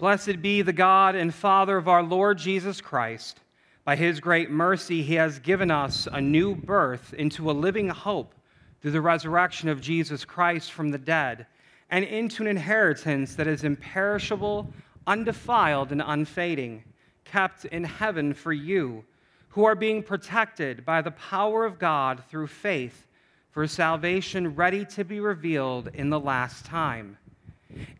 Blessed 0.00 0.40
be 0.40 0.62
the 0.62 0.72
God 0.72 1.14
and 1.14 1.32
Father 1.32 1.76
of 1.76 1.86
our 1.86 2.02
Lord 2.02 2.38
Jesus 2.38 2.80
Christ. 2.80 3.38
By 3.84 3.96
his 3.96 4.18
great 4.18 4.50
mercy, 4.50 5.02
he 5.02 5.16
has 5.16 5.38
given 5.38 5.70
us 5.70 6.08
a 6.10 6.22
new 6.22 6.54
birth 6.54 7.12
into 7.12 7.50
a 7.50 7.52
living 7.52 7.90
hope 7.90 8.34
through 8.80 8.92
the 8.92 9.02
resurrection 9.02 9.68
of 9.68 9.82
Jesus 9.82 10.24
Christ 10.24 10.72
from 10.72 10.88
the 10.88 10.96
dead 10.96 11.46
and 11.90 12.02
into 12.02 12.42
an 12.42 12.48
inheritance 12.48 13.34
that 13.34 13.46
is 13.46 13.62
imperishable, 13.62 14.72
undefiled, 15.06 15.92
and 15.92 16.02
unfading, 16.02 16.82
kept 17.26 17.66
in 17.66 17.84
heaven 17.84 18.32
for 18.32 18.54
you, 18.54 19.04
who 19.50 19.64
are 19.64 19.74
being 19.74 20.02
protected 20.02 20.82
by 20.86 21.02
the 21.02 21.10
power 21.10 21.66
of 21.66 21.78
God 21.78 22.24
through 22.30 22.46
faith 22.46 23.06
for 23.50 23.66
salvation 23.66 24.54
ready 24.54 24.86
to 24.86 25.04
be 25.04 25.20
revealed 25.20 25.90
in 25.92 26.08
the 26.08 26.20
last 26.20 26.64
time. 26.64 27.18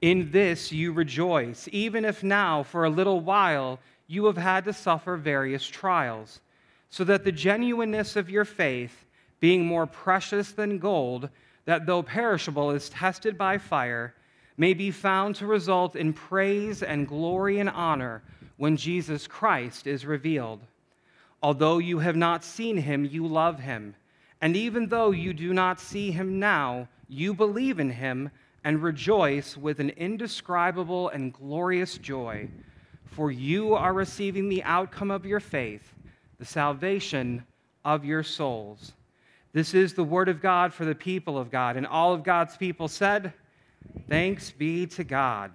In 0.00 0.30
this 0.30 0.72
you 0.72 0.92
rejoice, 0.92 1.68
even 1.72 2.04
if 2.04 2.22
now, 2.22 2.62
for 2.62 2.84
a 2.84 2.90
little 2.90 3.20
while, 3.20 3.78
you 4.06 4.26
have 4.26 4.36
had 4.36 4.64
to 4.64 4.72
suffer 4.72 5.16
various 5.16 5.66
trials, 5.66 6.40
so 6.88 7.04
that 7.04 7.24
the 7.24 7.32
genuineness 7.32 8.16
of 8.16 8.30
your 8.30 8.44
faith, 8.44 9.04
being 9.38 9.64
more 9.64 9.86
precious 9.86 10.52
than 10.52 10.78
gold, 10.78 11.28
that 11.64 11.86
though 11.86 12.02
perishable 12.02 12.70
is 12.70 12.88
tested 12.88 13.38
by 13.38 13.58
fire, 13.58 14.14
may 14.56 14.74
be 14.74 14.90
found 14.90 15.36
to 15.36 15.46
result 15.46 15.96
in 15.96 16.12
praise 16.12 16.82
and 16.82 17.08
glory 17.08 17.60
and 17.60 17.70
honor 17.70 18.22
when 18.56 18.76
Jesus 18.76 19.26
Christ 19.26 19.86
is 19.86 20.04
revealed. 20.04 20.60
Although 21.42 21.78
you 21.78 22.00
have 22.00 22.16
not 22.16 22.44
seen 22.44 22.76
him, 22.76 23.04
you 23.04 23.26
love 23.26 23.60
him. 23.60 23.94
And 24.42 24.56
even 24.56 24.88
though 24.88 25.12
you 25.12 25.32
do 25.32 25.54
not 25.54 25.80
see 25.80 26.10
him 26.10 26.38
now, 26.38 26.88
you 27.08 27.32
believe 27.32 27.78
in 27.78 27.90
him 27.90 28.30
and 28.64 28.82
rejoice 28.82 29.56
with 29.56 29.80
an 29.80 29.90
indescribable 29.90 31.08
and 31.08 31.32
glorious 31.32 31.98
joy, 31.98 32.48
for 33.06 33.30
you 33.30 33.74
are 33.74 33.92
receiving 33.92 34.48
the 34.48 34.62
outcome 34.64 35.10
of 35.10 35.24
your 35.24 35.40
faith, 35.40 35.94
the 36.38 36.44
salvation 36.44 37.44
of 37.84 38.04
your 38.04 38.22
souls. 38.22 38.92
This 39.52 39.74
is 39.74 39.94
the 39.94 40.04
word 40.04 40.28
of 40.28 40.40
God 40.40 40.72
for 40.72 40.84
the 40.84 40.94
people 40.94 41.36
of 41.36 41.50
God. 41.50 41.76
And 41.76 41.86
all 41.86 42.12
of 42.12 42.22
God's 42.22 42.56
people 42.56 42.88
said, 42.88 43.32
Thanks 44.08 44.50
be 44.50 44.86
to 44.88 45.04
God. 45.04 45.50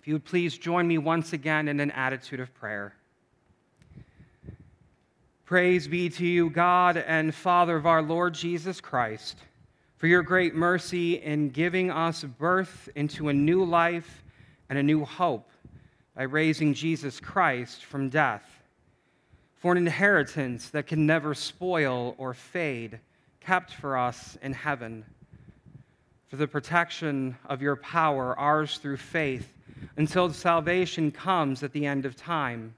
If 0.00 0.08
you 0.08 0.14
would 0.14 0.24
please 0.24 0.56
join 0.56 0.88
me 0.88 0.98
once 0.98 1.32
again 1.32 1.68
in 1.68 1.80
an 1.80 1.90
attitude 1.90 2.40
of 2.40 2.54
prayer. 2.54 2.94
Praise 5.44 5.86
be 5.86 6.08
to 6.08 6.26
you, 6.26 6.48
God 6.48 6.96
and 6.96 7.34
Father 7.34 7.76
of 7.76 7.86
our 7.86 8.00
Lord 8.00 8.32
Jesus 8.32 8.80
Christ, 8.80 9.36
for 10.02 10.08
your 10.08 10.24
great 10.24 10.52
mercy 10.52 11.22
in 11.22 11.48
giving 11.50 11.88
us 11.88 12.24
birth 12.24 12.88
into 12.96 13.28
a 13.28 13.32
new 13.32 13.64
life 13.64 14.24
and 14.68 14.76
a 14.76 14.82
new 14.82 15.04
hope 15.04 15.48
by 16.16 16.24
raising 16.24 16.74
Jesus 16.74 17.20
Christ 17.20 17.84
from 17.84 18.08
death 18.08 18.42
for 19.54 19.70
an 19.70 19.78
inheritance 19.78 20.70
that 20.70 20.88
can 20.88 21.06
never 21.06 21.34
spoil 21.34 22.16
or 22.18 22.34
fade, 22.34 22.98
kept 23.38 23.74
for 23.74 23.96
us 23.96 24.36
in 24.42 24.52
heaven. 24.52 25.04
For 26.26 26.34
the 26.34 26.48
protection 26.48 27.36
of 27.46 27.62
your 27.62 27.76
power, 27.76 28.36
ours 28.36 28.78
through 28.78 28.96
faith, 28.96 29.54
until 29.96 30.32
salvation 30.32 31.12
comes 31.12 31.62
at 31.62 31.72
the 31.72 31.86
end 31.86 32.06
of 32.06 32.16
time. 32.16 32.74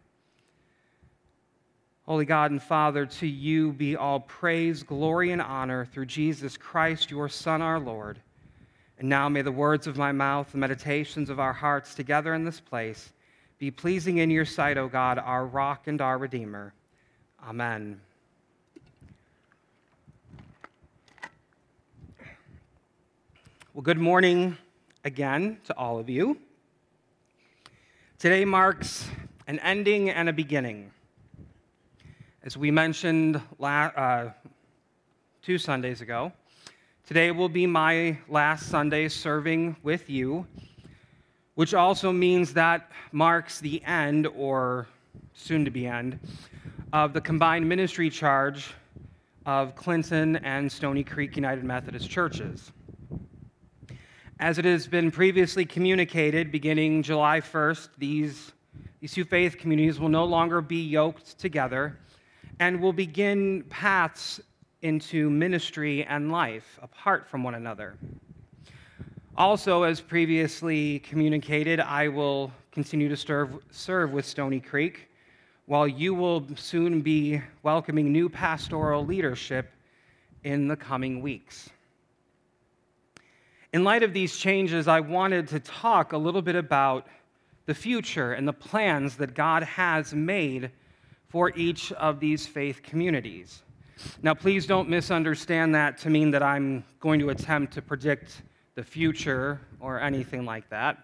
Holy 2.07 2.27
God 2.27 2.51
and 2.51 2.63
Father, 2.63 3.07
to 3.07 3.27
you 3.27 3.73
be 3.73 3.97
all 3.97 4.21
praise, 4.21 4.83
glory, 4.83 5.31
and 5.31 5.41
honor 5.41 5.87
through 5.87 6.05
Jesus 6.05 6.57
Christ, 6.59 7.11
your 7.11 7.31
Son, 7.31 7.63
our 7.63 7.81
Lord. 7.81 8.21
And 8.99 9.09
now 9.09 9.29
may 9.31 9.41
the 9.41 9.51
words 9.51 9.87
of 9.87 9.97
my 9.97 10.13
mouth, 10.13 10.53
the 10.53 10.59
meditations 10.59 11.31
of 11.31 11.41
our 11.41 11.55
hearts 11.55 11.95
together 11.95 12.35
in 12.35 12.45
this 12.45 12.61
place, 12.61 13.13
be 13.59 13.71
pleasing 13.71 14.19
in 14.19 14.31
your 14.31 14.45
sight, 14.45 14.77
O 14.77 14.87
God, 14.87 15.19
our 15.19 15.47
rock 15.47 15.87
and 15.87 16.03
our 16.03 16.19
redeemer. 16.19 16.75
Amen. 17.43 17.99
Well, 23.73 23.83
good 23.83 23.99
morning 23.99 24.59
again 25.05 25.59
to 25.65 25.77
all 25.77 25.99
of 25.99 26.11
you. 26.11 26.39
Today 28.19 28.45
marks 28.45 29.09
an 29.47 29.59
ending 29.61 30.11
and 30.11 30.29
a 30.29 30.33
beginning. 30.33 30.91
As 32.45 32.57
we 32.57 32.71
mentioned 32.71 33.41
la- 33.59 33.91
uh, 33.97 34.33
two 35.43 35.59
Sundays 35.59 36.01
ago, 36.03 36.31
today 37.07 37.31
will 37.31 37.49
be 37.49 37.67
my 37.67 38.19
last 38.29 38.69
Sunday 38.69 39.09
serving 39.09 39.77
with 39.83 40.09
you 40.09 40.47
which 41.55 41.75
also 41.75 42.13
means 42.13 42.53
that 42.55 42.91
marks 43.13 43.61
the 43.61 43.83
end, 43.85 44.27
or 44.27 44.87
soon 45.35 45.65
to 45.65 45.71
be 45.71 45.87
end, 45.87 46.19
of 46.93 47.13
the 47.13 47.21
combined 47.21 47.69
ministry 47.69 48.11
charge 48.11 48.75
of 49.47 49.75
Clinton 49.77 50.37
and 50.37 50.71
Stony 50.71 51.05
Creek 51.05 51.37
United 51.37 51.65
Methodist 51.65 52.11
churches. 52.11 52.73
As 54.41 54.59
it 54.59 54.65
has 54.65 54.87
been 54.87 55.11
previously 55.11 55.65
communicated, 55.65 56.51
beginning 56.51 57.03
July 57.03 57.41
1st, 57.41 57.89
these, 57.99 58.53
these 59.01 59.13
two 59.13 59.25
faith 59.25 59.57
communities 59.57 60.01
will 60.01 60.09
no 60.09 60.25
longer 60.25 60.61
be 60.61 60.83
yoked 60.83 61.39
together 61.39 61.99
and 62.61 62.81
will 62.81 62.93
begin 62.93 63.65
paths 63.69 64.41
into 64.83 65.31
ministry 65.31 66.05
and 66.05 66.31
life 66.31 66.79
apart 66.83 67.27
from 67.29 67.43
one 67.43 67.55
another. 67.55 67.97
Also, 69.37 69.83
as 69.83 70.01
previously 70.01 71.01
communicated, 71.01 71.81
I 71.81 72.09
will 72.09 72.53
continue 72.71 73.09
to 73.09 73.17
serve, 73.17 73.59
serve 73.71 74.13
with 74.13 74.25
Stony 74.25 74.61
Creek, 74.61 75.09
while 75.67 75.89
you 75.89 76.15
will 76.15 76.47
soon 76.57 77.01
be 77.01 77.41
welcoming 77.63 78.13
new 78.13 78.29
pastoral 78.29 79.05
leadership 79.05 79.71
in 80.45 80.69
the 80.69 80.77
coming 80.77 81.23
weeks. 81.23 81.71
In 83.73 83.83
light 83.83 84.05
of 84.05 84.13
these 84.13 84.37
changes, 84.37 84.87
I 84.87 85.01
wanted 85.01 85.49
to 85.49 85.59
talk 85.59 86.13
a 86.13 86.19
little 86.19 86.43
bit 86.43 86.55
about 86.55 87.09
the 87.67 87.75
future 87.75 88.35
and 88.35 88.47
the 88.47 88.53
plans 88.53 89.17
that 89.17 89.35
God 89.35 89.65
has 89.65 90.15
made 90.15 90.71
for 91.35 91.51
each 91.57 91.91
of 91.95 92.21
these 92.21 92.47
faith 92.47 92.81
communities. 92.85 93.65
Now, 94.23 94.35
please 94.35 94.69
don't 94.69 94.89
misunderstand 94.89 95.75
that 95.75 95.99
to 95.99 96.09
mean 96.09 96.31
that 96.31 96.45
I'm 96.45 96.85
going 97.01 97.19
to 97.19 97.31
attempt 97.31 97.73
to 97.73 97.83
predict 97.83 98.43
the 98.77 98.85
future 98.85 99.61
or 99.81 100.01
anything 100.01 100.45
like 100.45 100.71
that. 100.71 100.97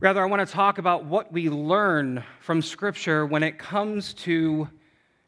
Rather, 0.00 0.20
I 0.20 0.26
want 0.26 0.44
to 0.44 0.52
talk 0.52 0.78
about 0.78 1.04
what 1.04 1.32
we 1.32 1.48
learn 1.48 2.24
from 2.40 2.60
Scripture 2.60 3.26
when 3.26 3.44
it 3.44 3.60
comes 3.60 4.12
to 4.14 4.68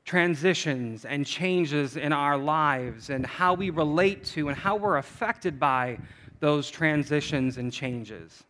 transitions 0.05 1.05
and 1.05 1.25
changes 1.25 1.97
in 1.97 2.13
our 2.13 2.37
lives 2.37 3.11
and 3.11 3.25
how 3.25 3.55
we 3.55 3.71
relate 3.71 4.25
to 4.25 4.49
and 4.49 4.59
how 4.59 4.75
we're 4.75 4.97
affected 4.97 5.61
by 5.61 6.01
those 6.41 6.69
transitions 6.69 7.59
and 7.59 7.73
changes. 7.73 8.43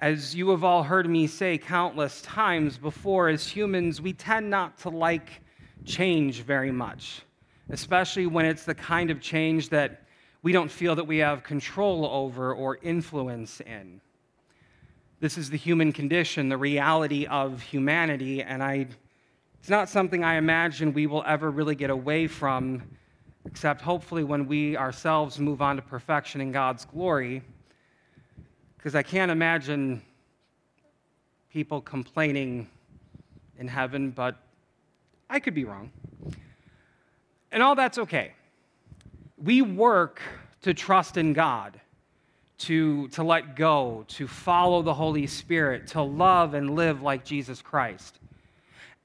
As 0.00 0.34
you 0.34 0.50
have 0.50 0.64
all 0.64 0.82
heard 0.82 1.08
me 1.08 1.28
say 1.28 1.56
countless 1.56 2.20
times 2.22 2.78
before, 2.78 3.28
as 3.28 3.46
humans, 3.46 4.00
we 4.00 4.12
tend 4.12 4.50
not 4.50 4.76
to 4.78 4.90
like 4.90 5.40
change 5.84 6.42
very 6.42 6.72
much, 6.72 7.22
especially 7.70 8.26
when 8.26 8.44
it's 8.44 8.64
the 8.64 8.74
kind 8.74 9.10
of 9.10 9.20
change 9.20 9.68
that 9.68 10.02
we 10.42 10.50
don't 10.50 10.70
feel 10.70 10.96
that 10.96 11.06
we 11.06 11.18
have 11.18 11.44
control 11.44 12.06
over 12.06 12.52
or 12.52 12.78
influence 12.82 13.60
in. 13.60 14.00
This 15.20 15.38
is 15.38 15.48
the 15.48 15.56
human 15.56 15.92
condition, 15.92 16.48
the 16.48 16.58
reality 16.58 17.26
of 17.26 17.62
humanity, 17.62 18.42
and 18.42 18.64
I, 18.64 18.88
it's 19.60 19.70
not 19.70 19.88
something 19.88 20.24
I 20.24 20.34
imagine 20.34 20.92
we 20.92 21.06
will 21.06 21.22
ever 21.24 21.52
really 21.52 21.76
get 21.76 21.90
away 21.90 22.26
from, 22.26 22.82
except 23.46 23.80
hopefully 23.80 24.24
when 24.24 24.48
we 24.48 24.76
ourselves 24.76 25.38
move 25.38 25.62
on 25.62 25.76
to 25.76 25.82
perfection 25.82 26.40
in 26.40 26.50
God's 26.50 26.84
glory. 26.84 27.42
Because 28.84 28.94
I 28.94 29.02
can't 29.02 29.30
imagine 29.30 30.02
people 31.50 31.80
complaining 31.80 32.68
in 33.58 33.66
heaven, 33.66 34.10
but 34.10 34.36
I 35.30 35.40
could 35.40 35.54
be 35.54 35.64
wrong. 35.64 35.90
And 37.50 37.62
all 37.62 37.76
that's 37.76 37.96
okay. 37.96 38.32
We 39.38 39.62
work 39.62 40.20
to 40.60 40.74
trust 40.74 41.16
in 41.16 41.32
God, 41.32 41.80
to, 42.58 43.08
to 43.08 43.22
let 43.22 43.56
go, 43.56 44.04
to 44.08 44.28
follow 44.28 44.82
the 44.82 44.92
Holy 44.92 45.28
Spirit, 45.28 45.86
to 45.88 46.02
love 46.02 46.52
and 46.52 46.76
live 46.76 47.00
like 47.00 47.24
Jesus 47.24 47.62
Christ. 47.62 48.18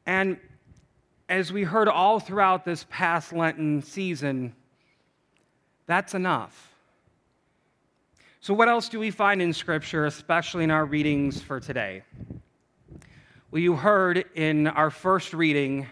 And 0.05 0.35
as 1.29 1.53
we 1.53 1.63
heard 1.63 1.87
all 1.87 2.19
throughout 2.19 2.65
this 2.65 2.85
past 2.89 3.31
Lenten 3.31 3.81
season, 3.81 4.53
that's 5.85 6.13
enough. 6.13 6.68
So, 8.41 8.53
what 8.53 8.69
else 8.69 8.87
do 8.87 8.99
we 8.99 9.11
find 9.11 9.41
in 9.41 9.51
Scripture, 9.51 10.05
especially 10.05 10.63
in 10.63 10.71
our 10.71 10.85
readings 10.85 11.41
for 11.41 11.59
today? 11.59 12.03
Well, 13.51 13.61
you 13.61 13.75
heard 13.75 14.23
in 14.33 14.67
our 14.67 14.89
first 14.89 15.33
reading 15.33 15.87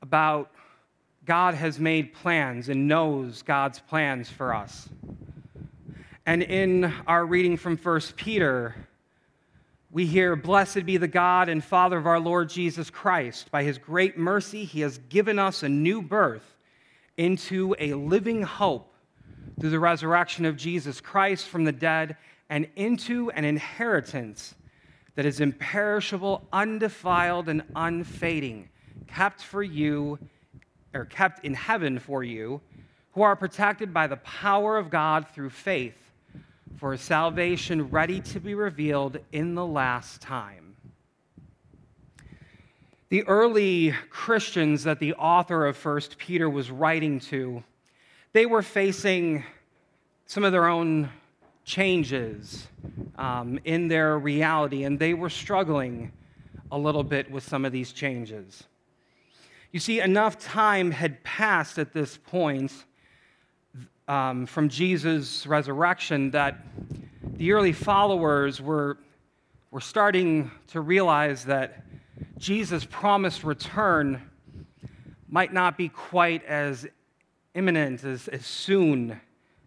about 0.00 0.50
God 1.26 1.52
has 1.52 1.78
made 1.78 2.14
plans 2.14 2.70
and 2.70 2.88
knows 2.88 3.42
God's 3.42 3.78
plans 3.78 4.30
for 4.30 4.54
us. 4.54 4.88
And 6.24 6.42
in 6.42 6.94
our 7.06 7.26
reading 7.26 7.58
from 7.58 7.76
1 7.76 8.00
Peter, 8.16 8.74
we 9.90 10.06
hear, 10.06 10.36
Blessed 10.36 10.86
be 10.86 10.96
the 10.96 11.08
God 11.08 11.50
and 11.50 11.62
Father 11.62 11.98
of 11.98 12.06
our 12.06 12.20
Lord 12.20 12.48
Jesus 12.48 12.88
Christ. 12.88 13.50
By 13.50 13.64
his 13.64 13.76
great 13.76 14.16
mercy, 14.16 14.64
he 14.64 14.80
has 14.80 14.96
given 15.10 15.38
us 15.38 15.62
a 15.62 15.68
new 15.68 16.00
birth 16.00 16.56
into 17.18 17.76
a 17.78 17.92
living 17.92 18.44
hope 18.44 18.89
through 19.60 19.70
the 19.70 19.78
resurrection 19.78 20.46
of 20.46 20.56
Jesus 20.56 21.00
Christ 21.00 21.46
from 21.46 21.64
the 21.64 21.72
dead 21.72 22.16
and 22.48 22.66
into 22.76 23.30
an 23.30 23.44
inheritance 23.44 24.54
that 25.14 25.26
is 25.26 25.40
imperishable, 25.40 26.46
undefiled, 26.52 27.48
and 27.48 27.62
unfading 27.76 28.70
kept 29.06 29.42
for 29.42 29.62
you, 29.62 30.18
or 30.94 31.04
kept 31.04 31.44
in 31.44 31.54
heaven 31.54 31.98
for 31.98 32.24
you, 32.24 32.60
who 33.12 33.22
are 33.22 33.36
protected 33.36 33.92
by 33.92 34.06
the 34.06 34.16
power 34.18 34.78
of 34.78 34.88
God 34.88 35.28
through 35.28 35.50
faith 35.50 36.12
for 36.76 36.96
salvation 36.96 37.90
ready 37.90 38.20
to 38.20 38.40
be 38.40 38.54
revealed 38.54 39.18
in 39.32 39.54
the 39.54 39.66
last 39.66 40.22
time. 40.22 40.76
The 43.08 43.24
early 43.24 43.92
Christians 44.08 44.84
that 44.84 45.00
the 45.00 45.14
author 45.14 45.66
of 45.66 45.84
1 45.84 46.00
Peter 46.16 46.48
was 46.48 46.70
writing 46.70 47.18
to, 47.20 47.64
they 48.32 48.46
were 48.46 48.62
facing 48.62 49.44
some 50.26 50.44
of 50.44 50.52
their 50.52 50.68
own 50.68 51.10
changes 51.64 52.68
um, 53.18 53.58
in 53.64 53.88
their 53.88 54.18
reality, 54.18 54.84
and 54.84 54.98
they 54.98 55.14
were 55.14 55.30
struggling 55.30 56.12
a 56.70 56.78
little 56.78 57.02
bit 57.02 57.30
with 57.30 57.42
some 57.42 57.64
of 57.64 57.72
these 57.72 57.92
changes. 57.92 58.64
You 59.72 59.80
see, 59.80 60.00
enough 60.00 60.38
time 60.38 60.90
had 60.90 61.22
passed 61.22 61.78
at 61.78 61.92
this 61.92 62.16
point 62.16 62.72
um, 64.08 64.46
from 64.46 64.68
Jesus' 64.68 65.46
resurrection 65.46 66.30
that 66.32 66.58
the 67.36 67.52
early 67.52 67.72
followers 67.72 68.60
were, 68.60 68.98
were 69.70 69.80
starting 69.80 70.50
to 70.68 70.80
realize 70.80 71.44
that 71.44 71.84
Jesus' 72.38 72.84
promised 72.84 73.44
return 73.44 74.20
might 75.28 75.52
not 75.52 75.76
be 75.78 75.88
quite 75.88 76.44
as 76.44 76.86
imminent, 77.54 78.04
as, 78.04 78.28
as 78.28 78.46
soon 78.46 79.20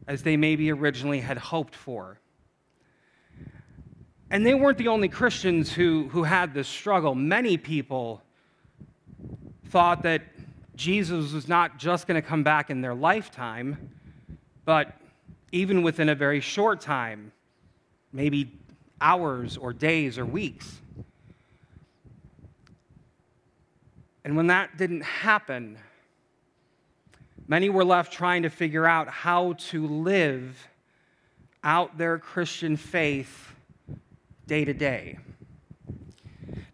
as 0.08 0.24
they 0.24 0.38
maybe 0.38 0.72
originally 0.72 1.20
had 1.20 1.38
hoped 1.38 1.76
for. 1.76 2.20
And 4.30 4.46
they 4.46 4.56
weren't 4.56 4.78
the 4.78 4.88
only 4.88 5.10
Christians 5.10 5.72
who, 5.72 6.10
who 6.10 6.24
had 6.24 6.54
this 6.54 6.68
struggle. 6.68 7.14
Many 7.14 7.58
people 7.58 8.24
thought 9.70 10.04
that 10.04 10.24
Jesus 10.76 11.34
was 11.34 11.48
not 11.48 11.78
just 11.78 12.08
going 12.08 12.20
to 12.20 12.28
come 12.28 12.44
back 12.44 12.70
in 12.70 12.82
their 12.82 12.96
lifetime, 12.96 13.92
but 14.66 14.98
even 15.52 15.84
within 15.84 16.10
a 16.10 16.16
very 16.16 16.40
short 16.40 16.82
time, 16.82 17.32
maybe 18.12 18.52
hours 19.00 19.56
or 19.58 19.72
days 19.72 20.18
or 20.18 20.26
weeks. 20.26 20.82
And 24.24 24.36
when 24.36 24.48
that 24.48 24.78
didn't 24.78 25.02
happen, 25.02 25.78
many 27.48 27.70
were 27.70 27.86
left 27.86 28.14
trying 28.14 28.44
to 28.44 28.50
figure 28.50 28.86
out 28.86 29.08
how 29.08 29.54
to 29.54 29.88
live 29.88 30.68
out 31.64 31.98
their 31.98 32.18
Christian 32.18 32.76
faith 32.76 33.52
day 34.48 34.66
to 34.66 34.74
day. 34.74 35.18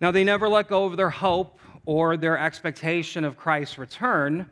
Now, 0.02 0.12
they 0.12 0.24
never 0.24 0.48
let 0.48 0.68
go 0.68 0.86
of 0.86 0.98
their 0.98 1.10
hope 1.10 1.60
or 1.86 2.18
their 2.18 2.38
expectation 2.38 3.24
of 3.24 3.38
Christ's 3.38 3.78
return, 3.78 4.50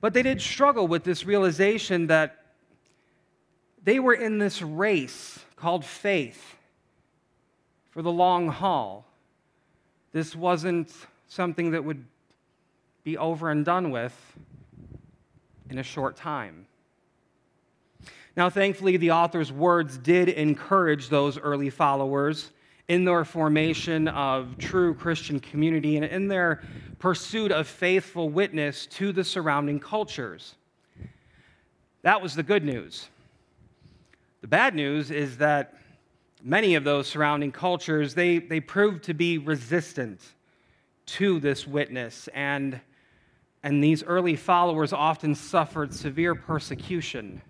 but 0.00 0.14
they 0.14 0.22
did 0.22 0.40
struggle 0.40 0.86
with 0.86 1.04
this 1.04 1.24
realization 1.24 2.06
that 2.06 2.38
they 3.84 3.98
were 3.98 4.14
in 4.14 4.38
this 4.38 4.62
race 4.62 5.40
called 5.56 5.84
faith 5.84 6.56
for 7.90 8.02
the 8.02 8.12
long 8.12 8.48
haul. 8.48 9.04
This 10.12 10.36
wasn't 10.36 10.92
something 11.28 11.72
that 11.72 11.84
would 11.84 12.04
be 13.04 13.18
over 13.18 13.50
and 13.50 13.64
done 13.64 13.90
with 13.90 14.14
in 15.72 15.78
a 15.78 15.82
short 15.82 16.16
time. 16.16 16.66
Now, 18.36 18.50
thankfully, 18.50 18.98
the 18.98 19.10
author's 19.10 19.50
words 19.50 19.96
did 19.96 20.28
encourage 20.28 21.08
those 21.08 21.38
early 21.38 21.70
followers 21.70 22.52
in 22.88 23.04
their 23.04 23.24
formation 23.24 24.06
of 24.08 24.58
true 24.58 24.94
Christian 24.94 25.40
community 25.40 25.96
and 25.96 26.04
in 26.04 26.28
their 26.28 26.62
pursuit 26.98 27.50
of 27.50 27.66
faithful 27.66 28.28
witness 28.28 28.86
to 28.86 29.12
the 29.12 29.24
surrounding 29.24 29.80
cultures. 29.80 30.56
That 32.02 32.20
was 32.20 32.34
the 32.34 32.42
good 32.42 32.64
news. 32.64 33.08
The 34.42 34.48
bad 34.48 34.74
news 34.74 35.10
is 35.10 35.38
that 35.38 35.74
many 36.42 36.74
of 36.74 36.84
those 36.84 37.06
surrounding 37.06 37.52
cultures 37.52 38.14
they, 38.14 38.38
they 38.38 38.60
proved 38.60 39.04
to 39.04 39.14
be 39.14 39.38
resistant 39.38 40.20
to 41.06 41.40
this 41.40 41.66
witness 41.66 42.28
and, 42.34 42.80
and 43.62 43.82
these 43.82 44.02
early 44.02 44.36
followers 44.36 44.92
often 44.92 45.34
suffered 45.34 45.94
severe 45.94 46.34
persecution 46.34 47.42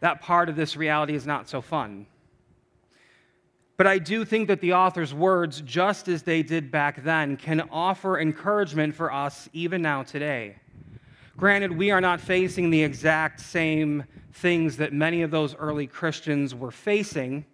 that 0.00 0.20
part 0.20 0.48
of 0.48 0.54
this 0.56 0.76
reality 0.76 1.14
is 1.14 1.26
not 1.26 1.48
so 1.48 1.60
fun 1.60 2.06
but 3.78 3.86
I 3.86 3.98
do 3.98 4.24
think 4.24 4.48
that 4.48 4.60
the 4.60 4.72
author's 4.72 5.14
words, 5.14 5.60
just 5.60 6.08
as 6.08 6.24
they 6.24 6.42
did 6.42 6.72
back 6.72 7.04
then, 7.04 7.36
can 7.36 7.60
offer 7.70 8.18
encouragement 8.18 8.92
for 8.92 9.12
us 9.12 9.48
even 9.52 9.80
now 9.80 10.02
today. 10.02 10.56
Granted, 11.36 11.70
we 11.70 11.92
are 11.92 12.00
not 12.00 12.20
facing 12.20 12.70
the 12.70 12.82
exact 12.82 13.38
same 13.38 14.02
things 14.32 14.78
that 14.78 14.92
many 14.92 15.22
of 15.22 15.30
those 15.30 15.54
early 15.54 15.86
Christians 15.86 16.56
were 16.56 16.72
facing, 16.72 17.46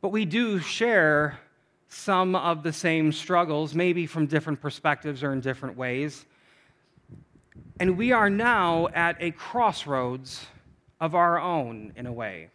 but 0.00 0.08
we 0.08 0.24
do 0.24 0.58
share 0.58 1.38
some 1.88 2.34
of 2.34 2.62
the 2.62 2.72
same 2.72 3.12
struggles, 3.12 3.74
maybe 3.74 4.06
from 4.06 4.26
different 4.26 4.60
perspectives 4.60 5.22
or 5.22 5.32
in 5.32 5.40
different 5.40 5.76
ways. 5.76 6.26
And 7.80 7.96
we 7.96 8.12
are 8.12 8.28
now 8.28 8.88
at 8.88 9.16
a 9.20 9.30
crossroads 9.30 10.46
of 11.00 11.14
our 11.14 11.40
own, 11.40 11.92
in 11.96 12.06
a 12.06 12.12
way. 12.12 12.50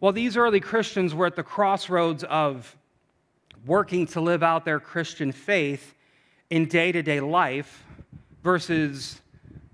Well, 0.00 0.12
these 0.12 0.36
early 0.36 0.60
Christians 0.60 1.14
were 1.14 1.26
at 1.26 1.36
the 1.36 1.42
crossroads 1.42 2.24
of 2.24 2.76
working 3.66 4.06
to 4.08 4.20
live 4.20 4.42
out 4.42 4.64
their 4.64 4.80
Christian 4.80 5.32
faith 5.32 5.94
in 6.50 6.66
day 6.66 6.92
to 6.92 7.02
day 7.02 7.20
life 7.20 7.84
versus 8.42 9.20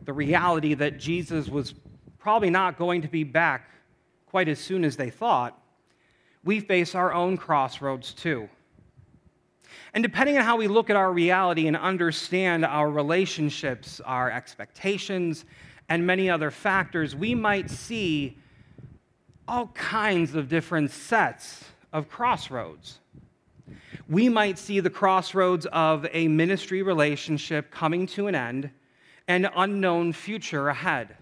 the 0.02 0.12
reality 0.12 0.74
that 0.74 0.98
Jesus 0.98 1.48
was 1.48 1.74
probably 2.18 2.50
not 2.50 2.78
going 2.78 3.02
to 3.02 3.08
be 3.08 3.24
back 3.24 3.70
quite 4.26 4.48
as 4.48 4.58
soon 4.58 4.84
as 4.84 4.96
they 4.96 5.10
thought, 5.10 5.59
we 6.44 6.60
face 6.60 6.94
our 6.94 7.12
own 7.12 7.36
crossroads 7.36 8.12
too. 8.12 8.48
And 9.92 10.02
depending 10.02 10.38
on 10.38 10.44
how 10.44 10.56
we 10.56 10.68
look 10.68 10.88
at 10.90 10.96
our 10.96 11.12
reality 11.12 11.66
and 11.66 11.76
understand 11.76 12.64
our 12.64 12.90
relationships, 12.90 14.00
our 14.04 14.30
expectations, 14.30 15.44
and 15.88 16.06
many 16.06 16.30
other 16.30 16.50
factors, 16.50 17.16
we 17.16 17.34
might 17.34 17.70
see 17.70 18.38
all 19.48 19.66
kinds 19.68 20.36
of 20.36 20.48
different 20.48 20.92
sets 20.92 21.64
of 21.92 22.08
crossroads. 22.08 23.00
We 24.08 24.28
might 24.28 24.58
see 24.58 24.78
the 24.80 24.90
crossroads 24.90 25.66
of 25.66 26.06
a 26.12 26.28
ministry 26.28 26.82
relationship 26.82 27.70
coming 27.72 28.06
to 28.08 28.28
an 28.28 28.36
end 28.36 28.70
and 29.26 29.50
unknown 29.56 30.12
future 30.12 30.68
ahead. 30.68 31.16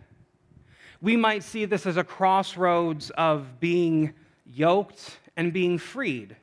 We 1.00 1.16
might 1.16 1.42
see 1.42 1.64
this 1.64 1.86
as 1.86 1.96
a 1.96 2.04
crossroads 2.04 3.10
of 3.10 3.60
being 3.60 4.12
yoked 4.52 5.18
and 5.36 5.52
being 5.52 5.78
freed. 5.78 6.36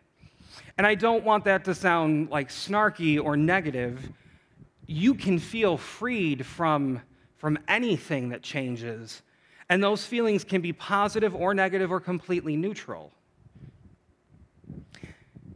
And 0.77 0.85
I 0.85 0.95
don't 0.95 1.23
want 1.23 1.45
that 1.45 1.65
to 1.65 1.75
sound 1.75 2.29
like 2.29 2.49
snarky 2.49 3.21
or 3.21 3.37
negative. 3.37 4.09
You 4.87 5.15
can 5.15 5.39
feel 5.39 5.77
freed 5.77 6.45
from, 6.45 7.01
from 7.37 7.57
anything 7.67 8.29
that 8.29 8.41
changes, 8.41 9.21
and 9.69 9.83
those 9.83 10.05
feelings 10.05 10.43
can 10.43 10.61
be 10.61 10.73
positive 10.73 11.33
or 11.33 11.53
negative 11.53 11.91
or 11.91 11.99
completely 11.99 12.55
neutral. 12.55 13.11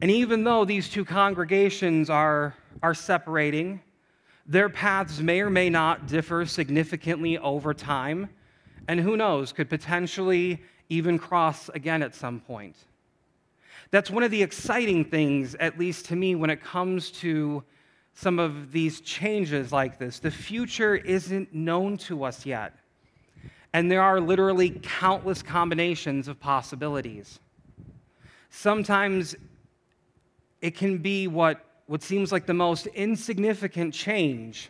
And 0.02 0.10
even 0.10 0.44
though 0.46 0.66
these 0.66 0.90
two 0.90 1.04
congregations 1.04 2.10
are, 2.10 2.56
are 2.82 2.94
separating, 2.94 3.82
their 4.46 4.70
paths 4.70 5.20
may 5.20 5.42
or 5.42 5.50
may 5.50 5.70
not 5.70 6.08
differ 6.08 6.46
significantly 6.46 7.38
over 7.38 7.74
time, 7.74 8.30
and 8.88 9.00
who 9.00 9.16
knows, 9.16 9.52
could 9.52 9.70
potentially 9.70 10.64
even 10.90 11.18
cross 11.18 11.70
again 11.70 12.04
at 12.04 12.16
some 12.16 12.40
point. 12.40 12.76
That's 13.92 14.10
one 14.10 14.24
of 14.24 14.32
the 14.32 14.44
exciting 14.44 15.06
things, 15.06 15.56
at 15.56 15.80
least 15.80 16.06
to 16.06 16.16
me, 16.16 16.36
when 16.36 16.50
it 16.50 16.64
comes 16.64 17.12
to 17.12 17.64
some 18.14 18.38
of 18.38 18.72
these 18.72 19.02
changes 19.02 19.72
like 19.72 19.98
this. 19.98 20.20
The 20.20 20.32
future 20.32 20.96
isn't 20.96 21.54
known 21.54 21.98
to 21.98 22.24
us 22.24 22.46
yet. 22.46 22.74
And 23.72 23.90
there 23.90 24.02
are 24.02 24.20
literally 24.20 24.80
countless 24.82 25.42
combinations 25.42 26.28
of 26.28 26.40
possibilities. 26.40 27.40
Sometimes 28.50 29.36
it 30.62 30.76
can 30.76 30.98
be 30.98 31.28
what, 31.28 31.64
what 31.86 32.02
seems 32.02 32.32
like 32.32 32.46
the 32.46 32.54
most 32.54 32.88
insignificant 32.88 33.94
change 33.94 34.70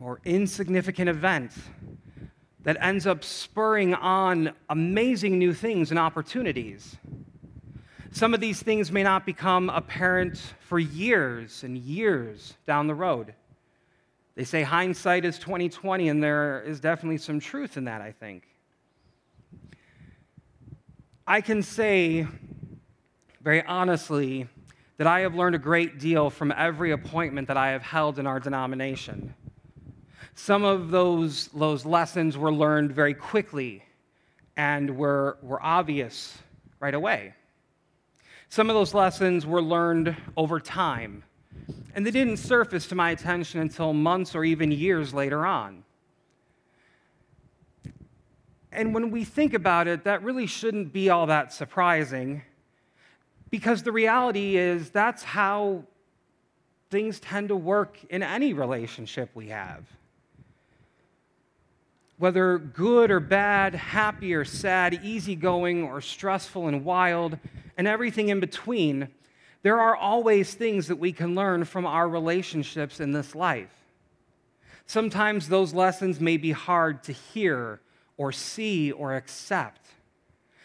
or 0.00 0.20
insignificant 0.24 1.08
event 1.08 1.52
that 2.68 2.76
ends 2.82 3.06
up 3.06 3.24
spurring 3.24 3.94
on 3.94 4.52
amazing 4.68 5.38
new 5.38 5.54
things 5.54 5.88
and 5.88 5.98
opportunities. 5.98 6.98
Some 8.10 8.34
of 8.34 8.40
these 8.40 8.62
things 8.62 8.92
may 8.92 9.02
not 9.02 9.24
become 9.24 9.70
apparent 9.70 10.36
for 10.60 10.78
years 10.78 11.64
and 11.64 11.78
years 11.78 12.58
down 12.66 12.86
the 12.86 12.94
road. 12.94 13.32
They 14.34 14.44
say 14.44 14.64
hindsight 14.64 15.24
is 15.24 15.38
2020, 15.38 16.10
and 16.10 16.22
there 16.22 16.60
is 16.60 16.78
definitely 16.78 17.16
some 17.16 17.40
truth 17.40 17.78
in 17.78 17.84
that, 17.84 18.02
I 18.02 18.12
think. 18.12 18.46
I 21.26 21.40
can 21.40 21.62
say 21.62 22.26
very 23.40 23.64
honestly 23.64 24.46
that 24.98 25.06
I 25.06 25.20
have 25.20 25.34
learned 25.34 25.54
a 25.54 25.58
great 25.58 25.98
deal 25.98 26.28
from 26.28 26.52
every 26.54 26.90
appointment 26.90 27.48
that 27.48 27.56
I 27.56 27.70
have 27.70 27.82
held 27.82 28.18
in 28.18 28.26
our 28.26 28.38
denomination. 28.38 29.32
Some 30.38 30.62
of 30.62 30.92
those, 30.92 31.48
those 31.48 31.84
lessons 31.84 32.38
were 32.38 32.52
learned 32.52 32.92
very 32.92 33.12
quickly 33.12 33.82
and 34.56 34.96
were, 34.96 35.36
were 35.42 35.60
obvious 35.60 36.38
right 36.78 36.94
away. 36.94 37.34
Some 38.48 38.70
of 38.70 38.74
those 38.74 38.94
lessons 38.94 39.44
were 39.44 39.60
learned 39.60 40.16
over 40.36 40.60
time 40.60 41.24
and 41.92 42.06
they 42.06 42.12
didn't 42.12 42.36
surface 42.36 42.86
to 42.86 42.94
my 42.94 43.10
attention 43.10 43.60
until 43.60 43.92
months 43.92 44.36
or 44.36 44.44
even 44.44 44.70
years 44.70 45.12
later 45.12 45.44
on. 45.44 45.82
And 48.70 48.94
when 48.94 49.10
we 49.10 49.24
think 49.24 49.54
about 49.54 49.88
it, 49.88 50.04
that 50.04 50.22
really 50.22 50.46
shouldn't 50.46 50.92
be 50.92 51.10
all 51.10 51.26
that 51.26 51.52
surprising 51.52 52.42
because 53.50 53.82
the 53.82 53.90
reality 53.90 54.56
is 54.56 54.90
that's 54.90 55.24
how 55.24 55.82
things 56.90 57.18
tend 57.18 57.48
to 57.48 57.56
work 57.56 57.98
in 58.08 58.22
any 58.22 58.52
relationship 58.52 59.30
we 59.34 59.48
have. 59.48 59.84
Whether 62.18 62.58
good 62.58 63.12
or 63.12 63.20
bad, 63.20 63.74
happy 63.74 64.34
or 64.34 64.44
sad, 64.44 65.00
easygoing 65.04 65.84
or 65.84 66.00
stressful 66.00 66.66
and 66.66 66.84
wild, 66.84 67.38
and 67.76 67.86
everything 67.86 68.28
in 68.28 68.40
between, 68.40 69.08
there 69.62 69.80
are 69.80 69.94
always 69.94 70.52
things 70.52 70.88
that 70.88 70.96
we 70.96 71.12
can 71.12 71.36
learn 71.36 71.64
from 71.64 71.86
our 71.86 72.08
relationships 72.08 72.98
in 72.98 73.12
this 73.12 73.36
life. 73.36 73.72
Sometimes 74.86 75.48
those 75.48 75.72
lessons 75.72 76.20
may 76.20 76.36
be 76.36 76.50
hard 76.50 77.04
to 77.04 77.12
hear 77.12 77.80
or 78.16 78.32
see 78.32 78.90
or 78.90 79.14
accept. 79.14 79.86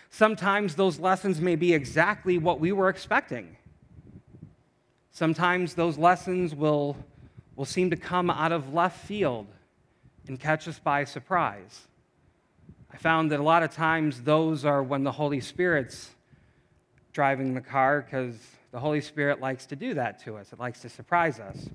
Sometimes 0.10 0.76
those 0.76 0.98
lessons 0.98 1.40
may 1.40 1.56
be 1.56 1.74
exactly 1.74 2.40
what 2.40 2.60
we 2.60 2.72
were 2.72 2.90
expecting. 2.90 3.58
Sometimes 5.12 5.76
those 5.76 6.00
lessons 6.00 6.56
will, 6.56 6.98
will 7.56 7.66
seem 7.66 7.92
to 7.92 7.96
come 7.96 8.32
out 8.32 8.52
of 8.52 8.74
left 8.74 9.06
field 9.06 9.48
and 10.28 10.40
catch 10.40 10.68
us 10.68 10.80
by 10.80 11.04
surprise. 11.04 11.88
I 12.92 12.98
found 12.98 13.32
that 13.32 13.40
a 13.40 13.44
lot 13.44 13.64
of 13.64 13.72
times 13.72 14.22
those 14.22 14.66
are 14.66 14.84
when 14.84 15.04
the 15.04 15.12
Holy 15.12 15.40
Spirit's 15.40 16.12
driving 17.12 17.54
the 17.54 17.62
car 17.62 18.02
because 18.02 18.36
the 18.72 18.80
Holy 18.80 19.02
Spirit 19.02 19.40
likes 19.40 19.66
to 19.68 19.76
do 19.76 19.94
that 19.96 20.24
to 20.24 20.38
us, 20.38 20.54
it 20.54 20.60
likes 20.60 20.82
to 20.82 20.90
surprise 20.90 21.40
us. 21.40 21.70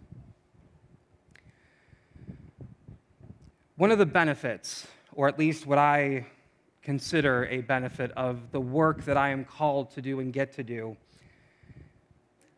One 3.77 3.93
of 3.93 3.99
the 3.99 4.07
benefits, 4.07 4.89
or 5.13 5.29
at 5.29 5.39
least 5.39 5.67
what 5.67 5.79
I 5.79 6.27
consider 6.83 7.47
a 7.47 7.61
benefit 7.61 8.11
of 8.13 8.51
the 8.51 8.61
work 8.61 9.05
that 9.05 9.17
I 9.17 9.29
am 9.29 9.45
called 9.45 9.91
to 9.93 10.03
do 10.03 10.21
and 10.21 10.33
get 10.33 10.55
to 10.55 10.65
do, 10.65 10.97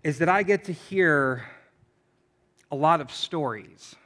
is 0.03 0.18
that 0.18 0.28
I 0.28 0.43
get 0.43 0.64
to 0.64 0.72
hear 0.72 1.45
a 2.70 2.76
lot 2.76 3.01
of 3.01 3.11
stories. 3.11 3.97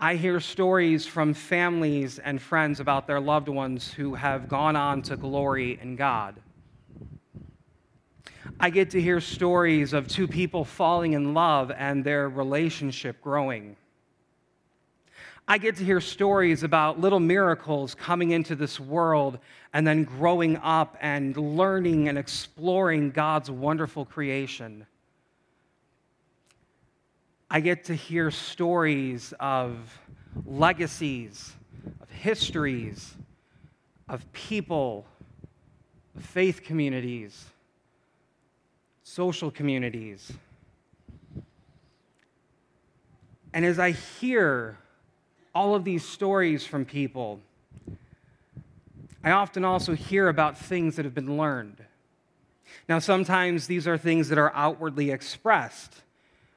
I 0.00 0.14
hear 0.14 0.38
stories 0.38 1.06
from 1.06 1.34
families 1.34 2.20
and 2.20 2.40
friends 2.40 2.78
about 2.78 3.08
their 3.08 3.18
loved 3.18 3.48
ones 3.48 3.92
who 3.92 4.14
have 4.14 4.48
gone 4.48 4.76
on 4.76 5.02
to 5.02 5.16
glory 5.16 5.76
in 5.82 5.96
God. 5.96 6.36
I 8.60 8.70
get 8.70 8.90
to 8.90 9.00
hear 9.00 9.20
stories 9.20 9.92
of 9.92 10.06
two 10.06 10.28
people 10.28 10.64
falling 10.64 11.14
in 11.14 11.34
love 11.34 11.72
and 11.76 12.04
their 12.04 12.28
relationship 12.28 13.20
growing. 13.20 13.76
I 15.48 15.58
get 15.58 15.74
to 15.76 15.84
hear 15.84 16.00
stories 16.00 16.62
about 16.62 17.00
little 17.00 17.18
miracles 17.18 17.96
coming 17.96 18.30
into 18.30 18.54
this 18.54 18.78
world 18.78 19.40
and 19.72 19.84
then 19.84 20.04
growing 20.04 20.58
up 20.58 20.96
and 21.00 21.36
learning 21.36 22.08
and 22.08 22.16
exploring 22.16 23.10
God's 23.10 23.50
wonderful 23.50 24.04
creation. 24.04 24.86
I 27.50 27.60
get 27.60 27.84
to 27.84 27.94
hear 27.94 28.30
stories 28.30 29.32
of 29.40 29.98
legacies, 30.46 31.54
of 32.00 32.10
histories, 32.10 33.14
of 34.08 34.30
people, 34.32 35.06
of 36.16 36.24
faith 36.24 36.62
communities 36.62 37.46
social 39.08 39.50
communities. 39.50 40.30
And 43.54 43.64
as 43.64 43.78
I 43.78 43.92
hear 43.92 44.76
all 45.54 45.74
of 45.74 45.82
these 45.82 46.04
stories 46.04 46.66
from 46.66 46.84
people, 46.84 47.40
I 49.24 49.30
often 49.30 49.64
also 49.64 49.94
hear 49.94 50.28
about 50.28 50.58
things 50.58 50.96
that 50.96 51.06
have 51.06 51.14
been 51.14 51.38
learned. 51.38 51.78
Now, 52.86 52.98
sometimes 52.98 53.66
these 53.66 53.88
are 53.88 53.96
things 53.96 54.28
that 54.28 54.36
are 54.36 54.52
outwardly 54.54 55.10
expressed 55.10 56.02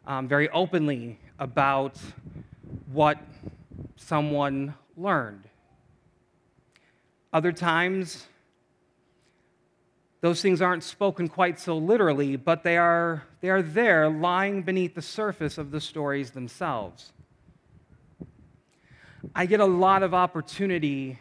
um, 0.06 0.28
very 0.28 0.50
openly 0.50 1.20
about 1.40 1.98
what 2.92 3.18
someone 3.96 4.74
learned. 4.98 5.44
Other 7.34 7.52
times, 7.52 8.28
those 10.22 10.42
things 10.42 10.62
aren't 10.62 10.84
spoken 10.84 11.28
quite 11.28 11.60
so 11.60 11.78
literally, 11.78 12.36
but 12.36 12.64
they 12.64 12.78
are, 12.78 13.24
they 13.42 13.50
are 13.50 13.62
there 13.62 14.10
lying 14.10 14.62
beneath 14.62 14.96
the 14.96 15.02
surface 15.02 15.58
of 15.58 15.72
the 15.72 15.82
stories 15.82 16.32
themselves. 16.32 17.14
I 19.36 19.46
get 19.46 19.60
a 19.60 19.66
lot 19.66 20.04
of 20.04 20.14
opportunity 20.14 21.20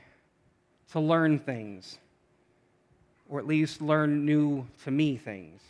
to 0.92 1.00
learn 1.00 1.38
things, 1.38 1.98
or 3.28 3.38
at 3.38 3.46
least 3.46 3.80
learn 3.80 4.24
new 4.24 4.66
to 4.84 4.90
me 4.90 5.16
things. 5.16 5.60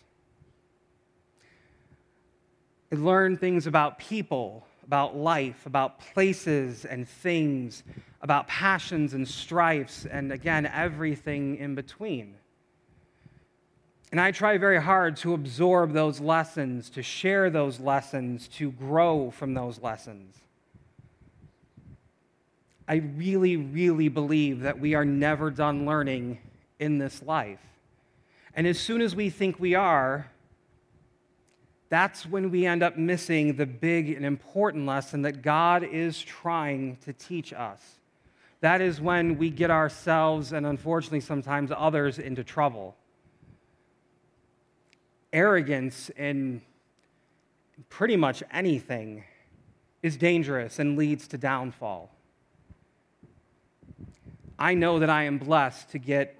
I 2.92 2.96
learn 2.96 3.36
things 3.36 3.66
about 3.66 3.98
people, 3.98 4.66
about 4.84 5.16
life, 5.16 5.64
about 5.66 6.00
places 6.00 6.84
and 6.84 7.08
things, 7.08 7.84
about 8.20 8.48
passions 8.48 9.14
and 9.14 9.26
strifes, 9.26 10.06
and 10.06 10.32
again, 10.32 10.66
everything 10.66 11.56
in 11.56 11.74
between. 11.74 12.34
And 14.10 14.20
I 14.20 14.32
try 14.32 14.58
very 14.58 14.82
hard 14.82 15.16
to 15.18 15.34
absorb 15.34 15.92
those 15.92 16.20
lessons, 16.20 16.90
to 16.90 17.02
share 17.02 17.48
those 17.48 17.78
lessons, 17.78 18.48
to 18.48 18.72
grow 18.72 19.30
from 19.30 19.54
those 19.54 19.80
lessons. 19.80 20.36
I 22.88 22.96
really, 22.96 23.56
really 23.56 24.08
believe 24.08 24.62
that 24.62 24.80
we 24.80 24.94
are 24.94 25.04
never 25.04 25.48
done 25.52 25.86
learning 25.86 26.38
in 26.80 26.98
this 26.98 27.22
life. 27.22 27.60
And 28.52 28.66
as 28.66 28.80
soon 28.80 29.00
as 29.00 29.14
we 29.14 29.30
think 29.30 29.60
we 29.60 29.76
are, 29.76 30.32
that's 31.90 32.24
when 32.24 32.52
we 32.52 32.66
end 32.66 32.84
up 32.84 32.96
missing 32.96 33.56
the 33.56 33.66
big 33.66 34.10
and 34.10 34.24
important 34.24 34.86
lesson 34.86 35.22
that 35.22 35.42
God 35.42 35.82
is 35.82 36.22
trying 36.22 36.96
to 37.04 37.12
teach 37.12 37.52
us. 37.52 37.80
That 38.60 38.80
is 38.80 39.00
when 39.00 39.36
we 39.38 39.50
get 39.50 39.70
ourselves, 39.70 40.52
and 40.52 40.64
unfortunately 40.64 41.20
sometimes 41.20 41.72
others, 41.76 42.18
into 42.18 42.44
trouble. 42.44 42.96
Arrogance 45.32 46.10
in 46.10 46.62
pretty 47.88 48.16
much 48.16 48.42
anything 48.52 49.24
is 50.02 50.16
dangerous 50.16 50.78
and 50.78 50.96
leads 50.96 51.26
to 51.28 51.38
downfall. 51.38 52.10
I 54.58 54.74
know 54.74 55.00
that 55.00 55.10
I 55.10 55.24
am 55.24 55.38
blessed 55.38 55.90
to 55.90 55.98
get 55.98 56.36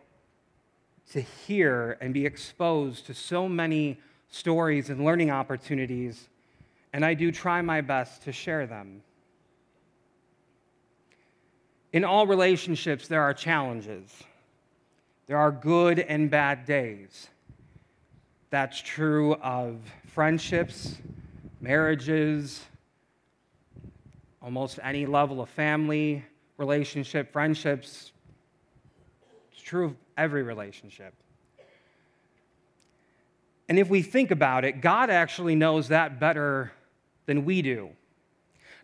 to 1.13 1.21
hear 1.21 1.99
and 2.01 2.15
be 2.15 2.25
exposed 2.25 3.07
to 3.07 3.15
so 3.15 3.49
many 3.49 3.99
stories 4.31 4.91
and 4.91 5.05
learning 5.05 5.31
opportunities, 5.31 6.28
and 6.93 7.05
I 7.05 7.14
do 7.14 7.31
try 7.31 7.61
my 7.62 7.81
best 7.81 8.22
to 8.22 8.33
share 8.33 8.66
them. 8.66 9.03
In 11.93 12.05
all 12.05 12.26
relationships, 12.26 13.09
there 13.09 13.22
are 13.22 13.35
challenges. 13.35 14.22
There 15.26 15.37
are 15.37 15.51
good 15.51 15.99
and 15.99 16.31
bad 16.31 16.64
days. 16.64 17.28
That's 18.51 18.81
true 18.81 19.35
of 19.35 19.81
friendships, 20.07 20.97
marriages, 21.61 22.64
almost 24.43 24.78
any 24.83 25.07
level 25.07 25.41
of 25.41 25.49
family, 25.49 26.24
relationship, 26.57 27.33
friendships. 27.33 28.12
It's 29.53 29.62
true 29.62 29.87
of 29.87 29.97
every 30.16 30.43
relationship. 30.43 31.14
And 33.71 33.79
if 33.79 33.89
we 33.89 34.03
think 34.03 34.33
about 34.33 34.64
it, 34.64 34.81
God 34.81 35.11
actually 35.11 35.55
knows 35.55 35.89
that 35.89 36.18
better 36.18 36.73
than 37.27 37.45
we 37.45 37.62
do. 37.62 37.91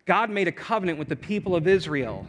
God 0.05 0.29
made 0.29 0.47
a 0.47 0.51
covenant 0.53 0.97
with 0.97 1.09
the 1.09 1.15
people 1.17 1.57
of 1.57 1.67
Israel 1.67 2.25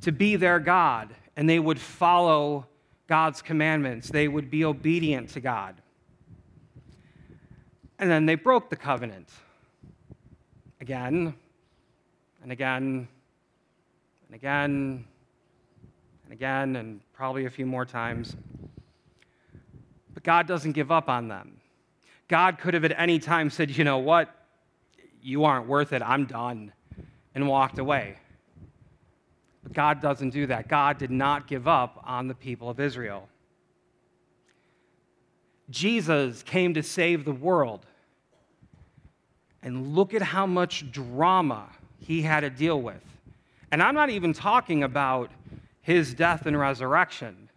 to 0.00 0.10
be 0.10 0.34
their 0.34 0.58
God, 0.58 1.14
and 1.36 1.48
they 1.48 1.60
would 1.60 1.78
follow 1.78 2.66
God's 3.06 3.40
commandments, 3.40 4.08
they 4.08 4.26
would 4.26 4.50
be 4.50 4.64
obedient 4.64 5.28
to 5.30 5.40
God. 5.40 5.80
And 8.00 8.10
then 8.10 8.26
they 8.26 8.34
broke 8.34 8.68
the 8.68 8.76
covenant 8.76 9.28
again 10.80 11.34
and 12.42 12.50
again 12.50 13.06
and 14.26 14.34
again 14.34 15.04
and 16.24 16.32
again, 16.32 16.74
and 16.74 17.00
probably 17.12 17.44
a 17.44 17.50
few 17.50 17.66
more 17.66 17.84
times. 17.84 18.34
But 20.14 20.24
God 20.24 20.48
doesn't 20.48 20.72
give 20.72 20.90
up 20.90 21.08
on 21.08 21.28
them. 21.28 21.59
God 22.30 22.58
could 22.58 22.74
have 22.74 22.84
at 22.84 22.96
any 22.96 23.18
time 23.18 23.50
said, 23.50 23.76
you 23.76 23.82
know 23.82 23.98
what? 23.98 24.32
You 25.20 25.44
aren't 25.44 25.66
worth 25.66 25.92
it. 25.92 26.00
I'm 26.00 26.26
done. 26.26 26.72
And 27.34 27.48
walked 27.48 27.78
away. 27.78 28.18
But 29.64 29.72
God 29.72 30.00
doesn't 30.00 30.30
do 30.30 30.46
that. 30.46 30.68
God 30.68 30.96
did 30.96 31.10
not 31.10 31.48
give 31.48 31.66
up 31.66 32.00
on 32.04 32.28
the 32.28 32.34
people 32.34 32.70
of 32.70 32.78
Israel. 32.78 33.28
Jesus 35.70 36.44
came 36.44 36.74
to 36.74 36.84
save 36.84 37.24
the 37.24 37.32
world. 37.32 37.84
And 39.62 39.96
look 39.96 40.14
at 40.14 40.22
how 40.22 40.46
much 40.46 40.90
drama 40.92 41.68
he 41.98 42.22
had 42.22 42.40
to 42.40 42.50
deal 42.50 42.80
with. 42.80 43.02
And 43.72 43.82
I'm 43.82 43.94
not 43.94 44.08
even 44.08 44.32
talking 44.32 44.84
about 44.84 45.32
his 45.82 46.14
death 46.14 46.46
and 46.46 46.56
resurrection 46.56 47.49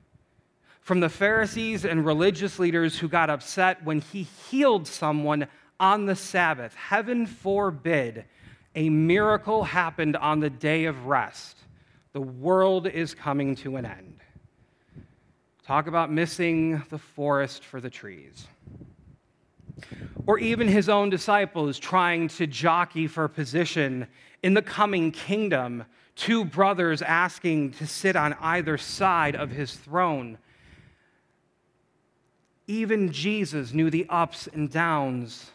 from 0.83 0.99
the 0.99 1.09
Pharisees 1.09 1.85
and 1.85 2.05
religious 2.05 2.59
leaders 2.59 2.99
who 2.99 3.07
got 3.07 3.29
upset 3.29 3.83
when 3.85 4.01
he 4.01 4.23
healed 4.23 4.85
someone 4.85 5.47
on 5.79 6.05
the 6.05 6.15
Sabbath. 6.15 6.75
Heaven 6.75 7.25
forbid 7.25 8.25
a 8.75 8.89
miracle 8.89 9.63
happened 9.63 10.17
on 10.17 10.41
the 10.41 10.49
day 10.49 10.85
of 10.85 11.05
rest. 11.05 11.57
The 12.11 12.21
world 12.21 12.85
is 12.85 13.15
coming 13.15 13.55
to 13.57 13.77
an 13.77 13.85
end. 13.85 14.19
Talk 15.65 15.87
about 15.87 16.11
missing 16.11 16.83
the 16.89 16.97
forest 16.97 17.63
for 17.63 17.79
the 17.79 17.89
trees. 17.89 18.45
Or 20.27 20.37
even 20.37 20.67
his 20.67 20.89
own 20.89 21.09
disciples 21.09 21.79
trying 21.79 22.27
to 22.29 22.45
jockey 22.45 23.07
for 23.07 23.27
position 23.29 24.07
in 24.43 24.53
the 24.53 24.61
coming 24.61 25.11
kingdom, 25.11 25.85
two 26.15 26.43
brothers 26.43 27.01
asking 27.01 27.71
to 27.71 27.87
sit 27.87 28.17
on 28.17 28.33
either 28.41 28.77
side 28.77 29.35
of 29.35 29.49
his 29.49 29.73
throne. 29.75 30.37
Even 32.73 33.11
Jesus 33.11 33.71
knew 33.71 33.91
the 33.91 34.07
ups 34.09 34.47
and 34.51 34.67
downs 34.67 35.51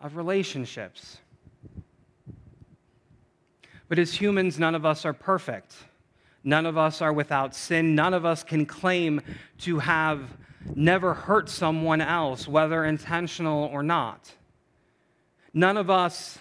of 0.00 0.16
relationships. 0.16 1.18
But 3.88 4.00
as 4.00 4.14
humans, 4.14 4.58
none 4.58 4.74
of 4.74 4.84
us 4.84 5.04
are 5.04 5.12
perfect. 5.12 5.76
None 6.42 6.66
of 6.66 6.76
us 6.76 7.00
are 7.00 7.12
without 7.12 7.54
sin. 7.54 7.94
None 7.94 8.12
of 8.12 8.24
us 8.24 8.42
can 8.42 8.66
claim 8.66 9.20
to 9.58 9.78
have 9.78 10.28
never 10.74 11.14
hurt 11.14 11.48
someone 11.48 12.00
else, 12.00 12.48
whether 12.48 12.84
intentional 12.84 13.66
or 13.72 13.84
not. 13.84 14.34
None 15.52 15.76
of 15.76 15.88
us 15.88 16.40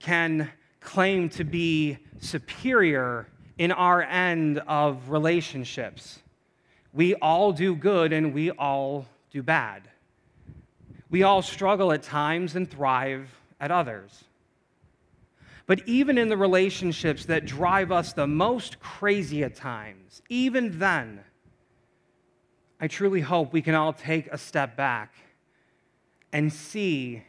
can 0.00 0.50
claim 0.80 1.28
to 1.28 1.44
be 1.44 1.98
superior 2.18 3.28
in 3.58 3.72
our 3.72 4.00
end 4.00 4.60
of 4.60 5.10
relationships. 5.10 6.20
We 6.94 7.14
all 7.16 7.52
do 7.52 7.76
good 7.76 8.14
and 8.14 8.32
we 8.32 8.50
all 8.50 9.06
do 9.34 9.42
bad. 9.42 9.82
We 11.10 11.24
all 11.24 11.42
struggle 11.42 11.90
at 11.90 12.04
times 12.04 12.54
and 12.54 12.70
thrive 12.70 13.28
at 13.58 13.72
others. 13.72 14.24
But 15.66 15.86
even 15.88 16.18
in 16.18 16.28
the 16.28 16.36
relationships 16.36 17.24
that 17.24 17.44
drive 17.44 17.90
us 17.90 18.12
the 18.12 18.28
most 18.28 18.78
crazy 18.78 19.42
at 19.42 19.56
times, 19.56 20.22
even 20.28 20.78
then, 20.78 21.24
I 22.80 22.86
truly 22.86 23.22
hope 23.22 23.52
we 23.52 23.60
can 23.60 23.74
all 23.74 23.92
take 23.92 24.28
a 24.28 24.38
step 24.38 24.76
back 24.76 25.14
and 26.32 26.52
see 26.52 27.24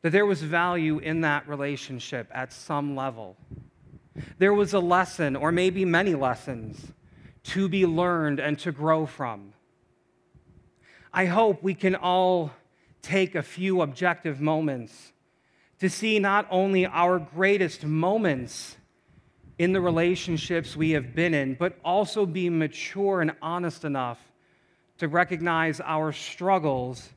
that 0.00 0.12
there 0.12 0.24
was 0.24 0.40
value 0.40 0.98
in 0.98 1.20
that 1.20 1.46
relationship 1.46 2.30
at 2.32 2.54
some 2.54 2.96
level. 2.96 3.36
There 4.38 4.54
was 4.54 4.72
a 4.72 4.80
lesson, 4.80 5.36
or 5.36 5.52
maybe 5.52 5.84
many 5.84 6.14
lessons, 6.14 6.92
to 7.44 7.68
be 7.68 7.84
learned 7.84 8.40
and 8.40 8.58
to 8.60 8.72
grow 8.72 9.04
from. 9.04 9.52
I 11.12 11.24
hope 11.24 11.62
we 11.62 11.74
can 11.74 11.96
all 11.96 12.52
take 13.02 13.34
a 13.34 13.42
few 13.42 13.82
objective 13.82 14.40
moments 14.40 15.12
to 15.80 15.88
see 15.88 16.18
not 16.18 16.46
only 16.50 16.86
our 16.86 17.18
greatest 17.18 17.84
moments 17.84 18.76
in 19.58 19.72
the 19.72 19.80
relationships 19.80 20.76
we 20.76 20.90
have 20.90 21.14
been 21.14 21.34
in, 21.34 21.54
but 21.54 21.78
also 21.84 22.26
be 22.26 22.48
mature 22.48 23.20
and 23.20 23.32
honest 23.42 23.84
enough 23.84 24.18
to 24.98 25.08
recognize 25.08 25.80
our 25.80 26.12
struggles 26.12 27.10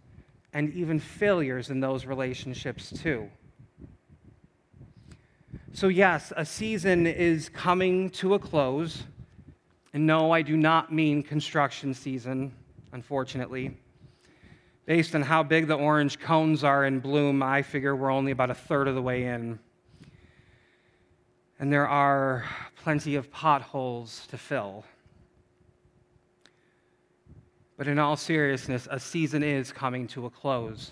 and 0.53 0.73
even 0.73 0.99
failures 0.99 1.69
in 1.69 1.79
those 1.79 2.05
relationships 2.05 2.91
too. 3.01 3.29
So, 5.73 5.87
yes, 5.87 6.31
a 6.37 6.45
season 6.45 7.07
is 7.07 7.49
coming 7.49 8.09
to 8.11 8.35
a 8.35 8.39
close. 8.39 9.03
And 9.93 10.05
no, 10.05 10.31
I 10.31 10.41
do 10.41 10.55
not 10.55 10.93
mean 10.93 11.23
construction 11.23 11.93
season, 11.93 12.53
unfortunately. 12.91 13.75
Based 14.85 15.15
on 15.15 15.21
how 15.21 15.43
big 15.43 15.67
the 15.67 15.75
orange 15.75 16.19
cones 16.19 16.63
are 16.63 16.83
in 16.85 16.99
bloom, 16.99 17.41
I 17.41 17.61
figure 17.61 17.95
we're 17.95 18.11
only 18.11 18.31
about 18.31 18.49
a 18.49 18.55
third 18.55 18.89
of 18.89 18.95
the 18.95 19.01
way 19.01 19.25
in. 19.25 19.57
And 21.57 21.71
there 21.71 21.87
are 21.87 22.45
plenty 22.75 23.15
of 23.15 23.31
potholes 23.31 24.27
to 24.27 24.37
fill. 24.37 24.83
But 27.77 27.87
in 27.87 27.97
all 27.97 28.17
seriousness, 28.17 28.87
a 28.91 28.99
season 28.99 29.41
is 29.41 29.71
coming 29.71 30.05
to 30.07 30.25
a 30.25 30.29
close. 30.29 30.91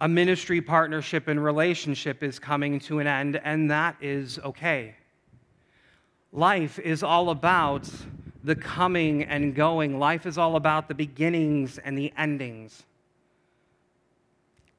A 0.00 0.08
ministry 0.08 0.60
partnership 0.60 1.26
and 1.26 1.42
relationship 1.42 2.22
is 2.22 2.38
coming 2.38 2.78
to 2.80 3.00
an 3.00 3.08
end, 3.08 3.40
and 3.42 3.68
that 3.70 3.96
is 4.00 4.38
okay. 4.44 4.94
Life 6.32 6.78
is 6.78 7.02
all 7.02 7.30
about 7.30 7.90
the 8.44 8.54
coming 8.54 9.24
and 9.24 9.54
going, 9.54 9.98
life 9.98 10.24
is 10.24 10.38
all 10.38 10.54
about 10.54 10.86
the 10.86 10.94
beginnings 10.94 11.78
and 11.78 11.98
the 11.98 12.12
endings. 12.16 12.84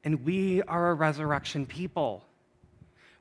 And 0.04 0.24
we 0.24 0.62
are 0.62 0.90
a 0.90 0.94
resurrection 0.94 1.66
people. 1.66 2.24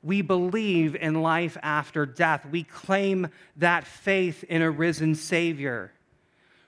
We 0.01 0.21
believe 0.21 0.95
in 0.95 1.21
life 1.21 1.57
after 1.61 2.05
death. 2.05 2.45
We 2.45 2.63
claim 2.63 3.27
that 3.57 3.85
faith 3.85 4.43
in 4.45 4.61
a 4.61 4.71
risen 4.71 5.15
Savior. 5.15 5.91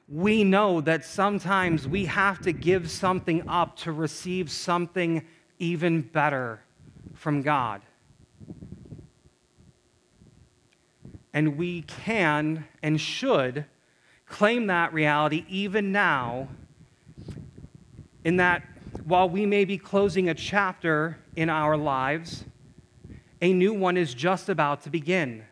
We 0.09 0.43
know 0.43 0.82
that 0.82 1.05
sometimes 1.05 1.88
we 1.88 2.05
have 2.05 2.41
to 2.41 2.51
give 2.51 2.91
something 2.91 3.47
up 3.47 3.78
to 3.78 3.93
receive 3.93 4.51
something 4.51 5.26
even 5.59 6.01
better 6.01 6.59
from 7.14 7.41
God. 7.41 7.82
And 11.34 11.57
we 11.57 11.84
can 11.84 12.68
and 12.84 12.99
should 12.99 13.66
claim 14.26 14.68
that 14.68 14.93
reality 14.93 15.45
even 15.47 15.93
now, 15.93 16.49
in 18.26 18.38
that 18.38 18.64
while 19.04 19.30
we 19.30 19.46
may 19.46 19.66
be 19.66 19.78
closing 19.78 20.30
a 20.30 20.34
chapter 20.34 21.18
in 21.36 21.50
our 21.50 21.78
lives, 21.78 22.44
a 23.42 23.54
new 23.54 23.74
one 23.74 23.98
is 23.98 24.14
just 24.14 24.50
about 24.50 24.82
to 24.82 24.89
begin. 24.89 25.46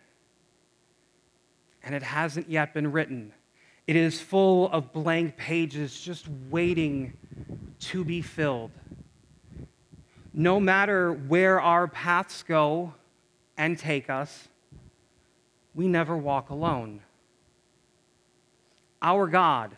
And 1.83 1.95
it 1.95 2.03
hasn't 2.03 2.49
yet 2.49 2.73
been 2.73 2.91
written. 2.91 3.33
It 3.87 3.95
is 3.95 4.21
full 4.21 4.69
of 4.71 4.93
blank 4.93 5.37
pages 5.37 5.99
just 5.99 6.27
waiting 6.49 7.13
to 7.79 8.03
be 8.03 8.21
filled. 8.21 8.71
No 10.33 10.59
matter 10.59 11.11
where 11.11 11.59
our 11.59 11.87
paths 11.87 12.43
go 12.43 12.93
and 13.57 13.77
take 13.77 14.09
us, 14.09 14.47
we 15.73 15.87
never 15.87 16.15
walk 16.15 16.49
alone. 16.49 17.01
Our 19.01 19.27
God, 19.27 19.75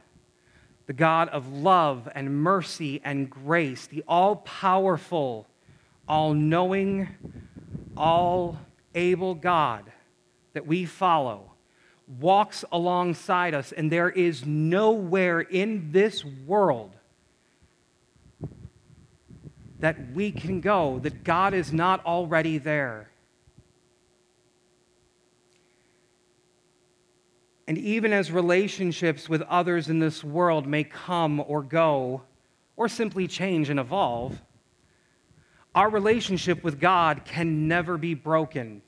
the 0.91 0.97
God 0.97 1.29
of 1.29 1.47
love 1.47 2.09
and 2.13 2.43
mercy 2.43 2.99
and 3.05 3.29
grace, 3.29 3.87
the 3.87 4.03
all 4.09 4.35
powerful, 4.35 5.47
all 6.05 6.33
knowing, 6.33 7.07
all 7.95 8.57
able 8.93 9.33
God 9.33 9.89
that 10.51 10.67
we 10.67 10.83
follow, 10.83 11.53
walks 12.19 12.65
alongside 12.73 13.53
us, 13.53 13.71
and 13.71 13.89
there 13.89 14.09
is 14.09 14.45
nowhere 14.45 15.39
in 15.39 15.93
this 15.93 16.25
world 16.25 16.93
that 19.79 20.11
we 20.11 20.29
can 20.29 20.59
go 20.59 20.99
that 20.99 21.23
God 21.23 21.53
is 21.53 21.71
not 21.71 22.05
already 22.05 22.57
there. 22.57 23.10
And 27.67 27.77
even 27.77 28.11
as 28.11 28.31
relationships 28.31 29.29
with 29.29 29.41
others 29.43 29.87
in 29.87 29.99
this 29.99 30.23
world 30.23 30.67
may 30.67 30.83
come 30.83 31.39
or 31.39 31.61
go, 31.61 32.23
or 32.75 32.89
simply 32.89 33.27
change 33.27 33.69
and 33.69 33.79
evolve, 33.79 34.41
our 35.73 35.89
relationship 35.89 36.63
with 36.63 36.79
God 36.79 37.23
can 37.23 37.67
never 37.67 37.97
be 37.97 38.13
broken. 38.13 38.81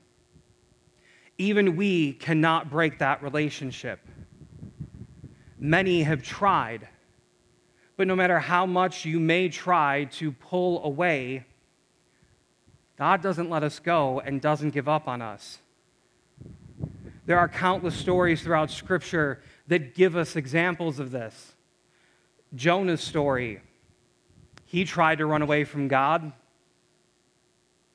Even 1.38 1.76
we 1.76 2.12
cannot 2.12 2.70
break 2.70 2.98
that 2.98 3.22
relationship. 3.22 4.00
Many 5.58 6.02
have 6.02 6.22
tried, 6.22 6.88
but 7.96 8.06
no 8.06 8.14
matter 8.14 8.38
how 8.38 8.66
much 8.66 9.04
you 9.04 9.18
may 9.18 9.48
try 9.48 10.04
to 10.12 10.32
pull 10.32 10.84
away, 10.84 11.46
God 12.98 13.22
doesn't 13.22 13.48
let 13.48 13.62
us 13.62 13.78
go 13.78 14.20
and 14.20 14.40
doesn't 14.40 14.70
give 14.70 14.88
up 14.88 15.08
on 15.08 15.22
us. 15.22 15.58
There 17.26 17.38
are 17.38 17.48
countless 17.48 17.94
stories 17.94 18.42
throughout 18.42 18.70
Scripture 18.70 19.40
that 19.68 19.94
give 19.94 20.16
us 20.16 20.36
examples 20.36 20.98
of 20.98 21.10
this. 21.10 21.54
Jonah's 22.54 23.00
story, 23.00 23.60
he 24.66 24.84
tried 24.84 25.18
to 25.18 25.26
run 25.26 25.42
away 25.42 25.64
from 25.64 25.88
God. 25.88 26.32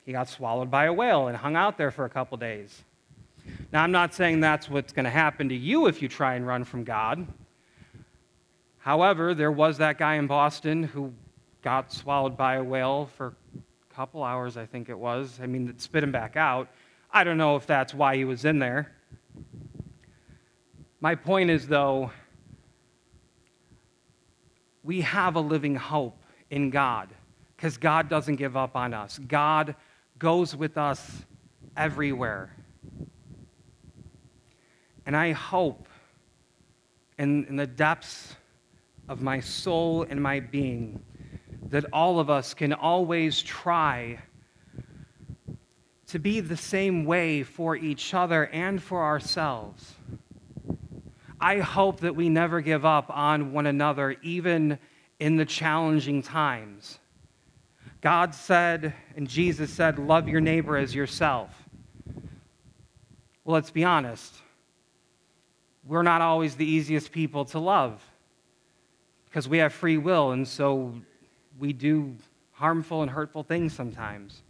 He 0.04 0.12
got 0.12 0.28
swallowed 0.28 0.70
by 0.70 0.86
a 0.86 0.92
whale 0.92 1.28
and 1.28 1.36
hung 1.36 1.54
out 1.54 1.78
there 1.78 1.90
for 1.90 2.04
a 2.04 2.10
couple 2.10 2.36
days. 2.38 2.82
Now, 3.72 3.84
I'm 3.84 3.92
not 3.92 4.14
saying 4.14 4.40
that's 4.40 4.68
what's 4.68 4.92
going 4.92 5.04
to 5.04 5.10
happen 5.10 5.48
to 5.48 5.54
you 5.54 5.86
if 5.86 6.02
you 6.02 6.08
try 6.08 6.34
and 6.34 6.46
run 6.46 6.64
from 6.64 6.84
God. 6.84 7.26
However, 8.78 9.34
there 9.34 9.52
was 9.52 9.78
that 9.78 9.98
guy 9.98 10.14
in 10.16 10.26
Boston 10.26 10.82
who 10.82 11.12
got 11.62 11.92
swallowed 11.92 12.36
by 12.36 12.54
a 12.54 12.64
whale 12.64 13.08
for 13.16 13.34
a 13.54 13.94
couple 13.94 14.22
hours, 14.22 14.56
I 14.56 14.66
think 14.66 14.88
it 14.88 14.98
was. 14.98 15.38
I 15.42 15.46
mean, 15.46 15.68
it 15.68 15.80
spit 15.80 16.02
him 16.02 16.12
back 16.12 16.36
out. 16.36 16.68
I 17.12 17.24
don't 17.24 17.38
know 17.38 17.56
if 17.56 17.66
that's 17.66 17.94
why 17.94 18.16
he 18.16 18.24
was 18.24 18.44
in 18.44 18.58
there. 18.58 18.90
My 21.00 21.14
point 21.14 21.48
is, 21.48 21.66
though, 21.66 22.10
we 24.82 25.00
have 25.00 25.36
a 25.36 25.40
living 25.40 25.74
hope 25.74 26.22
in 26.50 26.70
God 26.70 27.08
because 27.56 27.78
God 27.78 28.08
doesn't 28.08 28.36
give 28.36 28.56
up 28.56 28.76
on 28.76 28.92
us. 28.92 29.18
God 29.18 29.76
goes 30.18 30.54
with 30.54 30.76
us 30.76 31.24
everywhere. 31.76 32.54
And 35.06 35.16
I 35.16 35.32
hope 35.32 35.88
in, 37.18 37.46
in 37.46 37.56
the 37.56 37.66
depths 37.66 38.36
of 39.08 39.22
my 39.22 39.40
soul 39.40 40.06
and 40.08 40.22
my 40.22 40.40
being 40.40 41.02
that 41.70 41.84
all 41.92 42.20
of 42.20 42.28
us 42.28 42.52
can 42.52 42.72
always 42.72 43.40
try 43.40 44.18
to 46.08 46.18
be 46.18 46.40
the 46.40 46.56
same 46.56 47.04
way 47.04 47.42
for 47.42 47.76
each 47.76 48.12
other 48.12 48.46
and 48.46 48.82
for 48.82 49.02
ourselves. 49.02 49.94
I 51.40 51.60
hope 51.60 52.00
that 52.00 52.14
we 52.14 52.28
never 52.28 52.60
give 52.60 52.84
up 52.84 53.06
on 53.08 53.52
one 53.52 53.66
another, 53.66 54.16
even 54.22 54.78
in 55.18 55.36
the 55.36 55.46
challenging 55.46 56.22
times. 56.22 56.98
God 58.02 58.34
said, 58.34 58.94
and 59.16 59.26
Jesus 59.28 59.70
said, 59.70 59.98
love 59.98 60.28
your 60.28 60.40
neighbor 60.40 60.76
as 60.76 60.94
yourself. 60.94 61.50
Well, 63.44 63.54
let's 63.54 63.70
be 63.70 63.84
honest. 63.84 64.34
We're 65.86 66.02
not 66.02 66.20
always 66.20 66.56
the 66.56 66.66
easiest 66.66 67.10
people 67.10 67.46
to 67.46 67.58
love 67.58 68.02
because 69.24 69.48
we 69.48 69.58
have 69.58 69.72
free 69.72 69.96
will, 69.96 70.32
and 70.32 70.46
so 70.46 70.94
we 71.58 71.72
do 71.72 72.16
harmful 72.52 73.02
and 73.02 73.10
hurtful 73.10 73.42
things 73.42 73.72
sometimes. 73.72 74.42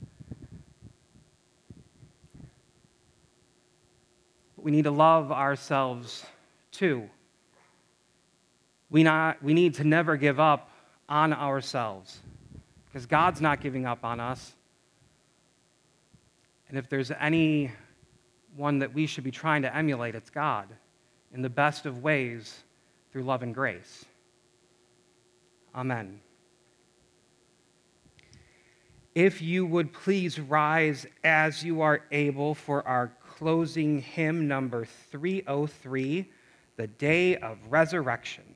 But 4.57 4.65
we 4.65 4.71
need 4.71 4.85
to 4.85 4.91
love 4.91 5.31
ourselves 5.31 6.27
too. 6.73 7.09
We, 8.91 9.03
not, 9.03 9.43
we 9.43 9.55
need 9.55 9.75
to 9.75 9.85
never 9.85 10.17
give 10.17 10.41
up 10.41 10.71
on 11.09 11.33
ourselves 11.33 12.19
because 12.87 13.07
God's 13.07 13.41
not 13.41 13.61
giving 13.61 13.87
up 13.87 14.05
on 14.05 14.21
us. 14.21 14.53
And 16.69 16.79
if 16.79 16.89
there's 16.89 17.11
any 17.11 17.73
one 18.57 18.81
that 18.81 18.95
we 18.95 19.07
should 19.07 19.25
be 19.25 19.31
trying 19.31 19.63
to 19.63 19.75
emulate, 19.75 20.15
it's 20.15 20.31
God 20.31 20.69
in 21.33 21.43
the 21.43 21.51
best 21.51 21.87
of 21.87 22.03
ways 22.03 22.63
through 23.13 23.23
love 23.23 23.43
and 23.43 23.55
grace. 23.55 24.05
Amen. 25.75 26.21
If 29.15 29.43
you 29.43 29.67
would 29.67 29.93
please 29.93 30.39
rise 30.39 31.07
as 31.25 31.65
you 31.65 31.81
are 31.83 32.03
able 32.13 32.55
for 32.55 32.87
our 32.87 33.13
closing 33.37 34.01
hymn 34.01 34.47
number 34.47 34.87
303 35.11 36.29
the 36.77 36.87
day 36.87 37.37
of 37.37 37.59
resurrection. 37.69 38.50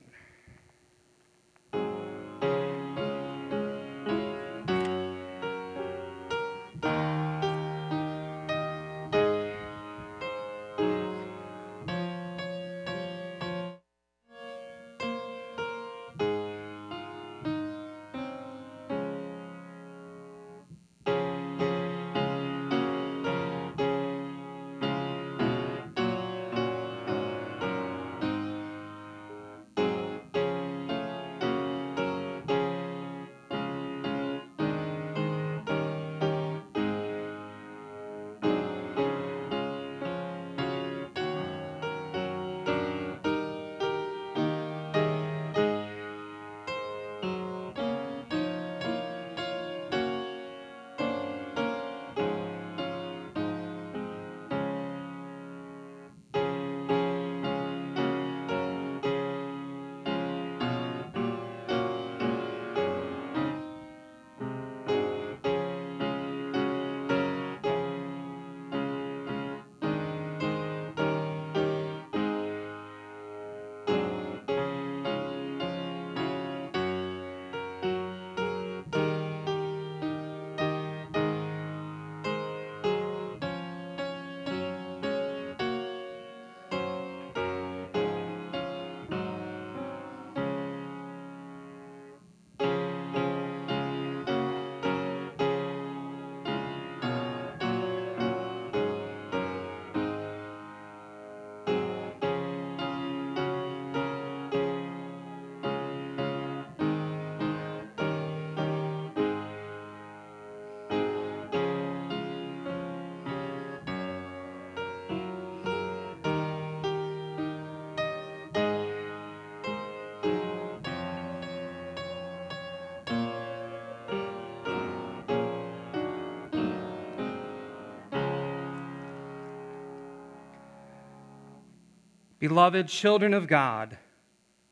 Beloved 132.46 132.88
children 132.88 133.32
of 133.32 133.46
God, 133.46 133.96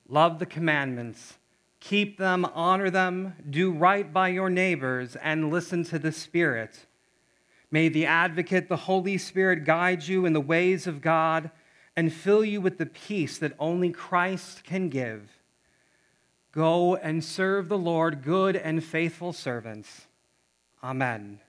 love 0.07 0.39
the 0.39 0.45
commandments, 0.45 1.39
keep 1.81 2.19
them, 2.19 2.45
honor 2.53 2.91
them, 2.91 3.33
do 3.49 3.71
right 3.71 4.13
by 4.13 4.29
your 4.29 4.51
neighbors, 4.51 5.17
and 5.17 5.51
listen 5.51 5.83
to 5.85 5.99
the 5.99 6.13
Spirit. 6.13 6.85
May 7.71 7.89
the 7.89 8.05
advocate, 8.05 8.69
the 8.69 8.77
Holy 8.77 9.17
Spirit, 9.17 9.65
guide 9.65 10.07
you 10.07 10.27
in 10.27 10.35
the 10.35 10.39
ways 10.39 10.87
of 10.87 11.01
God 11.01 11.51
and 11.97 12.13
fill 12.13 12.45
you 12.45 12.61
with 12.61 12.77
the 12.77 12.85
peace 12.85 13.39
that 13.39 13.57
only 13.59 13.89
Christ 13.89 14.65
can 14.65 14.91
give. 14.91 15.31
Go 16.53 16.97
and 16.97 17.25
serve 17.25 17.71
the 17.71 17.79
Lord, 17.79 18.23
good 18.23 18.55
and 18.55 18.85
faithful 18.85 19.33
servants. 19.33 20.09
Amen. 20.85 21.41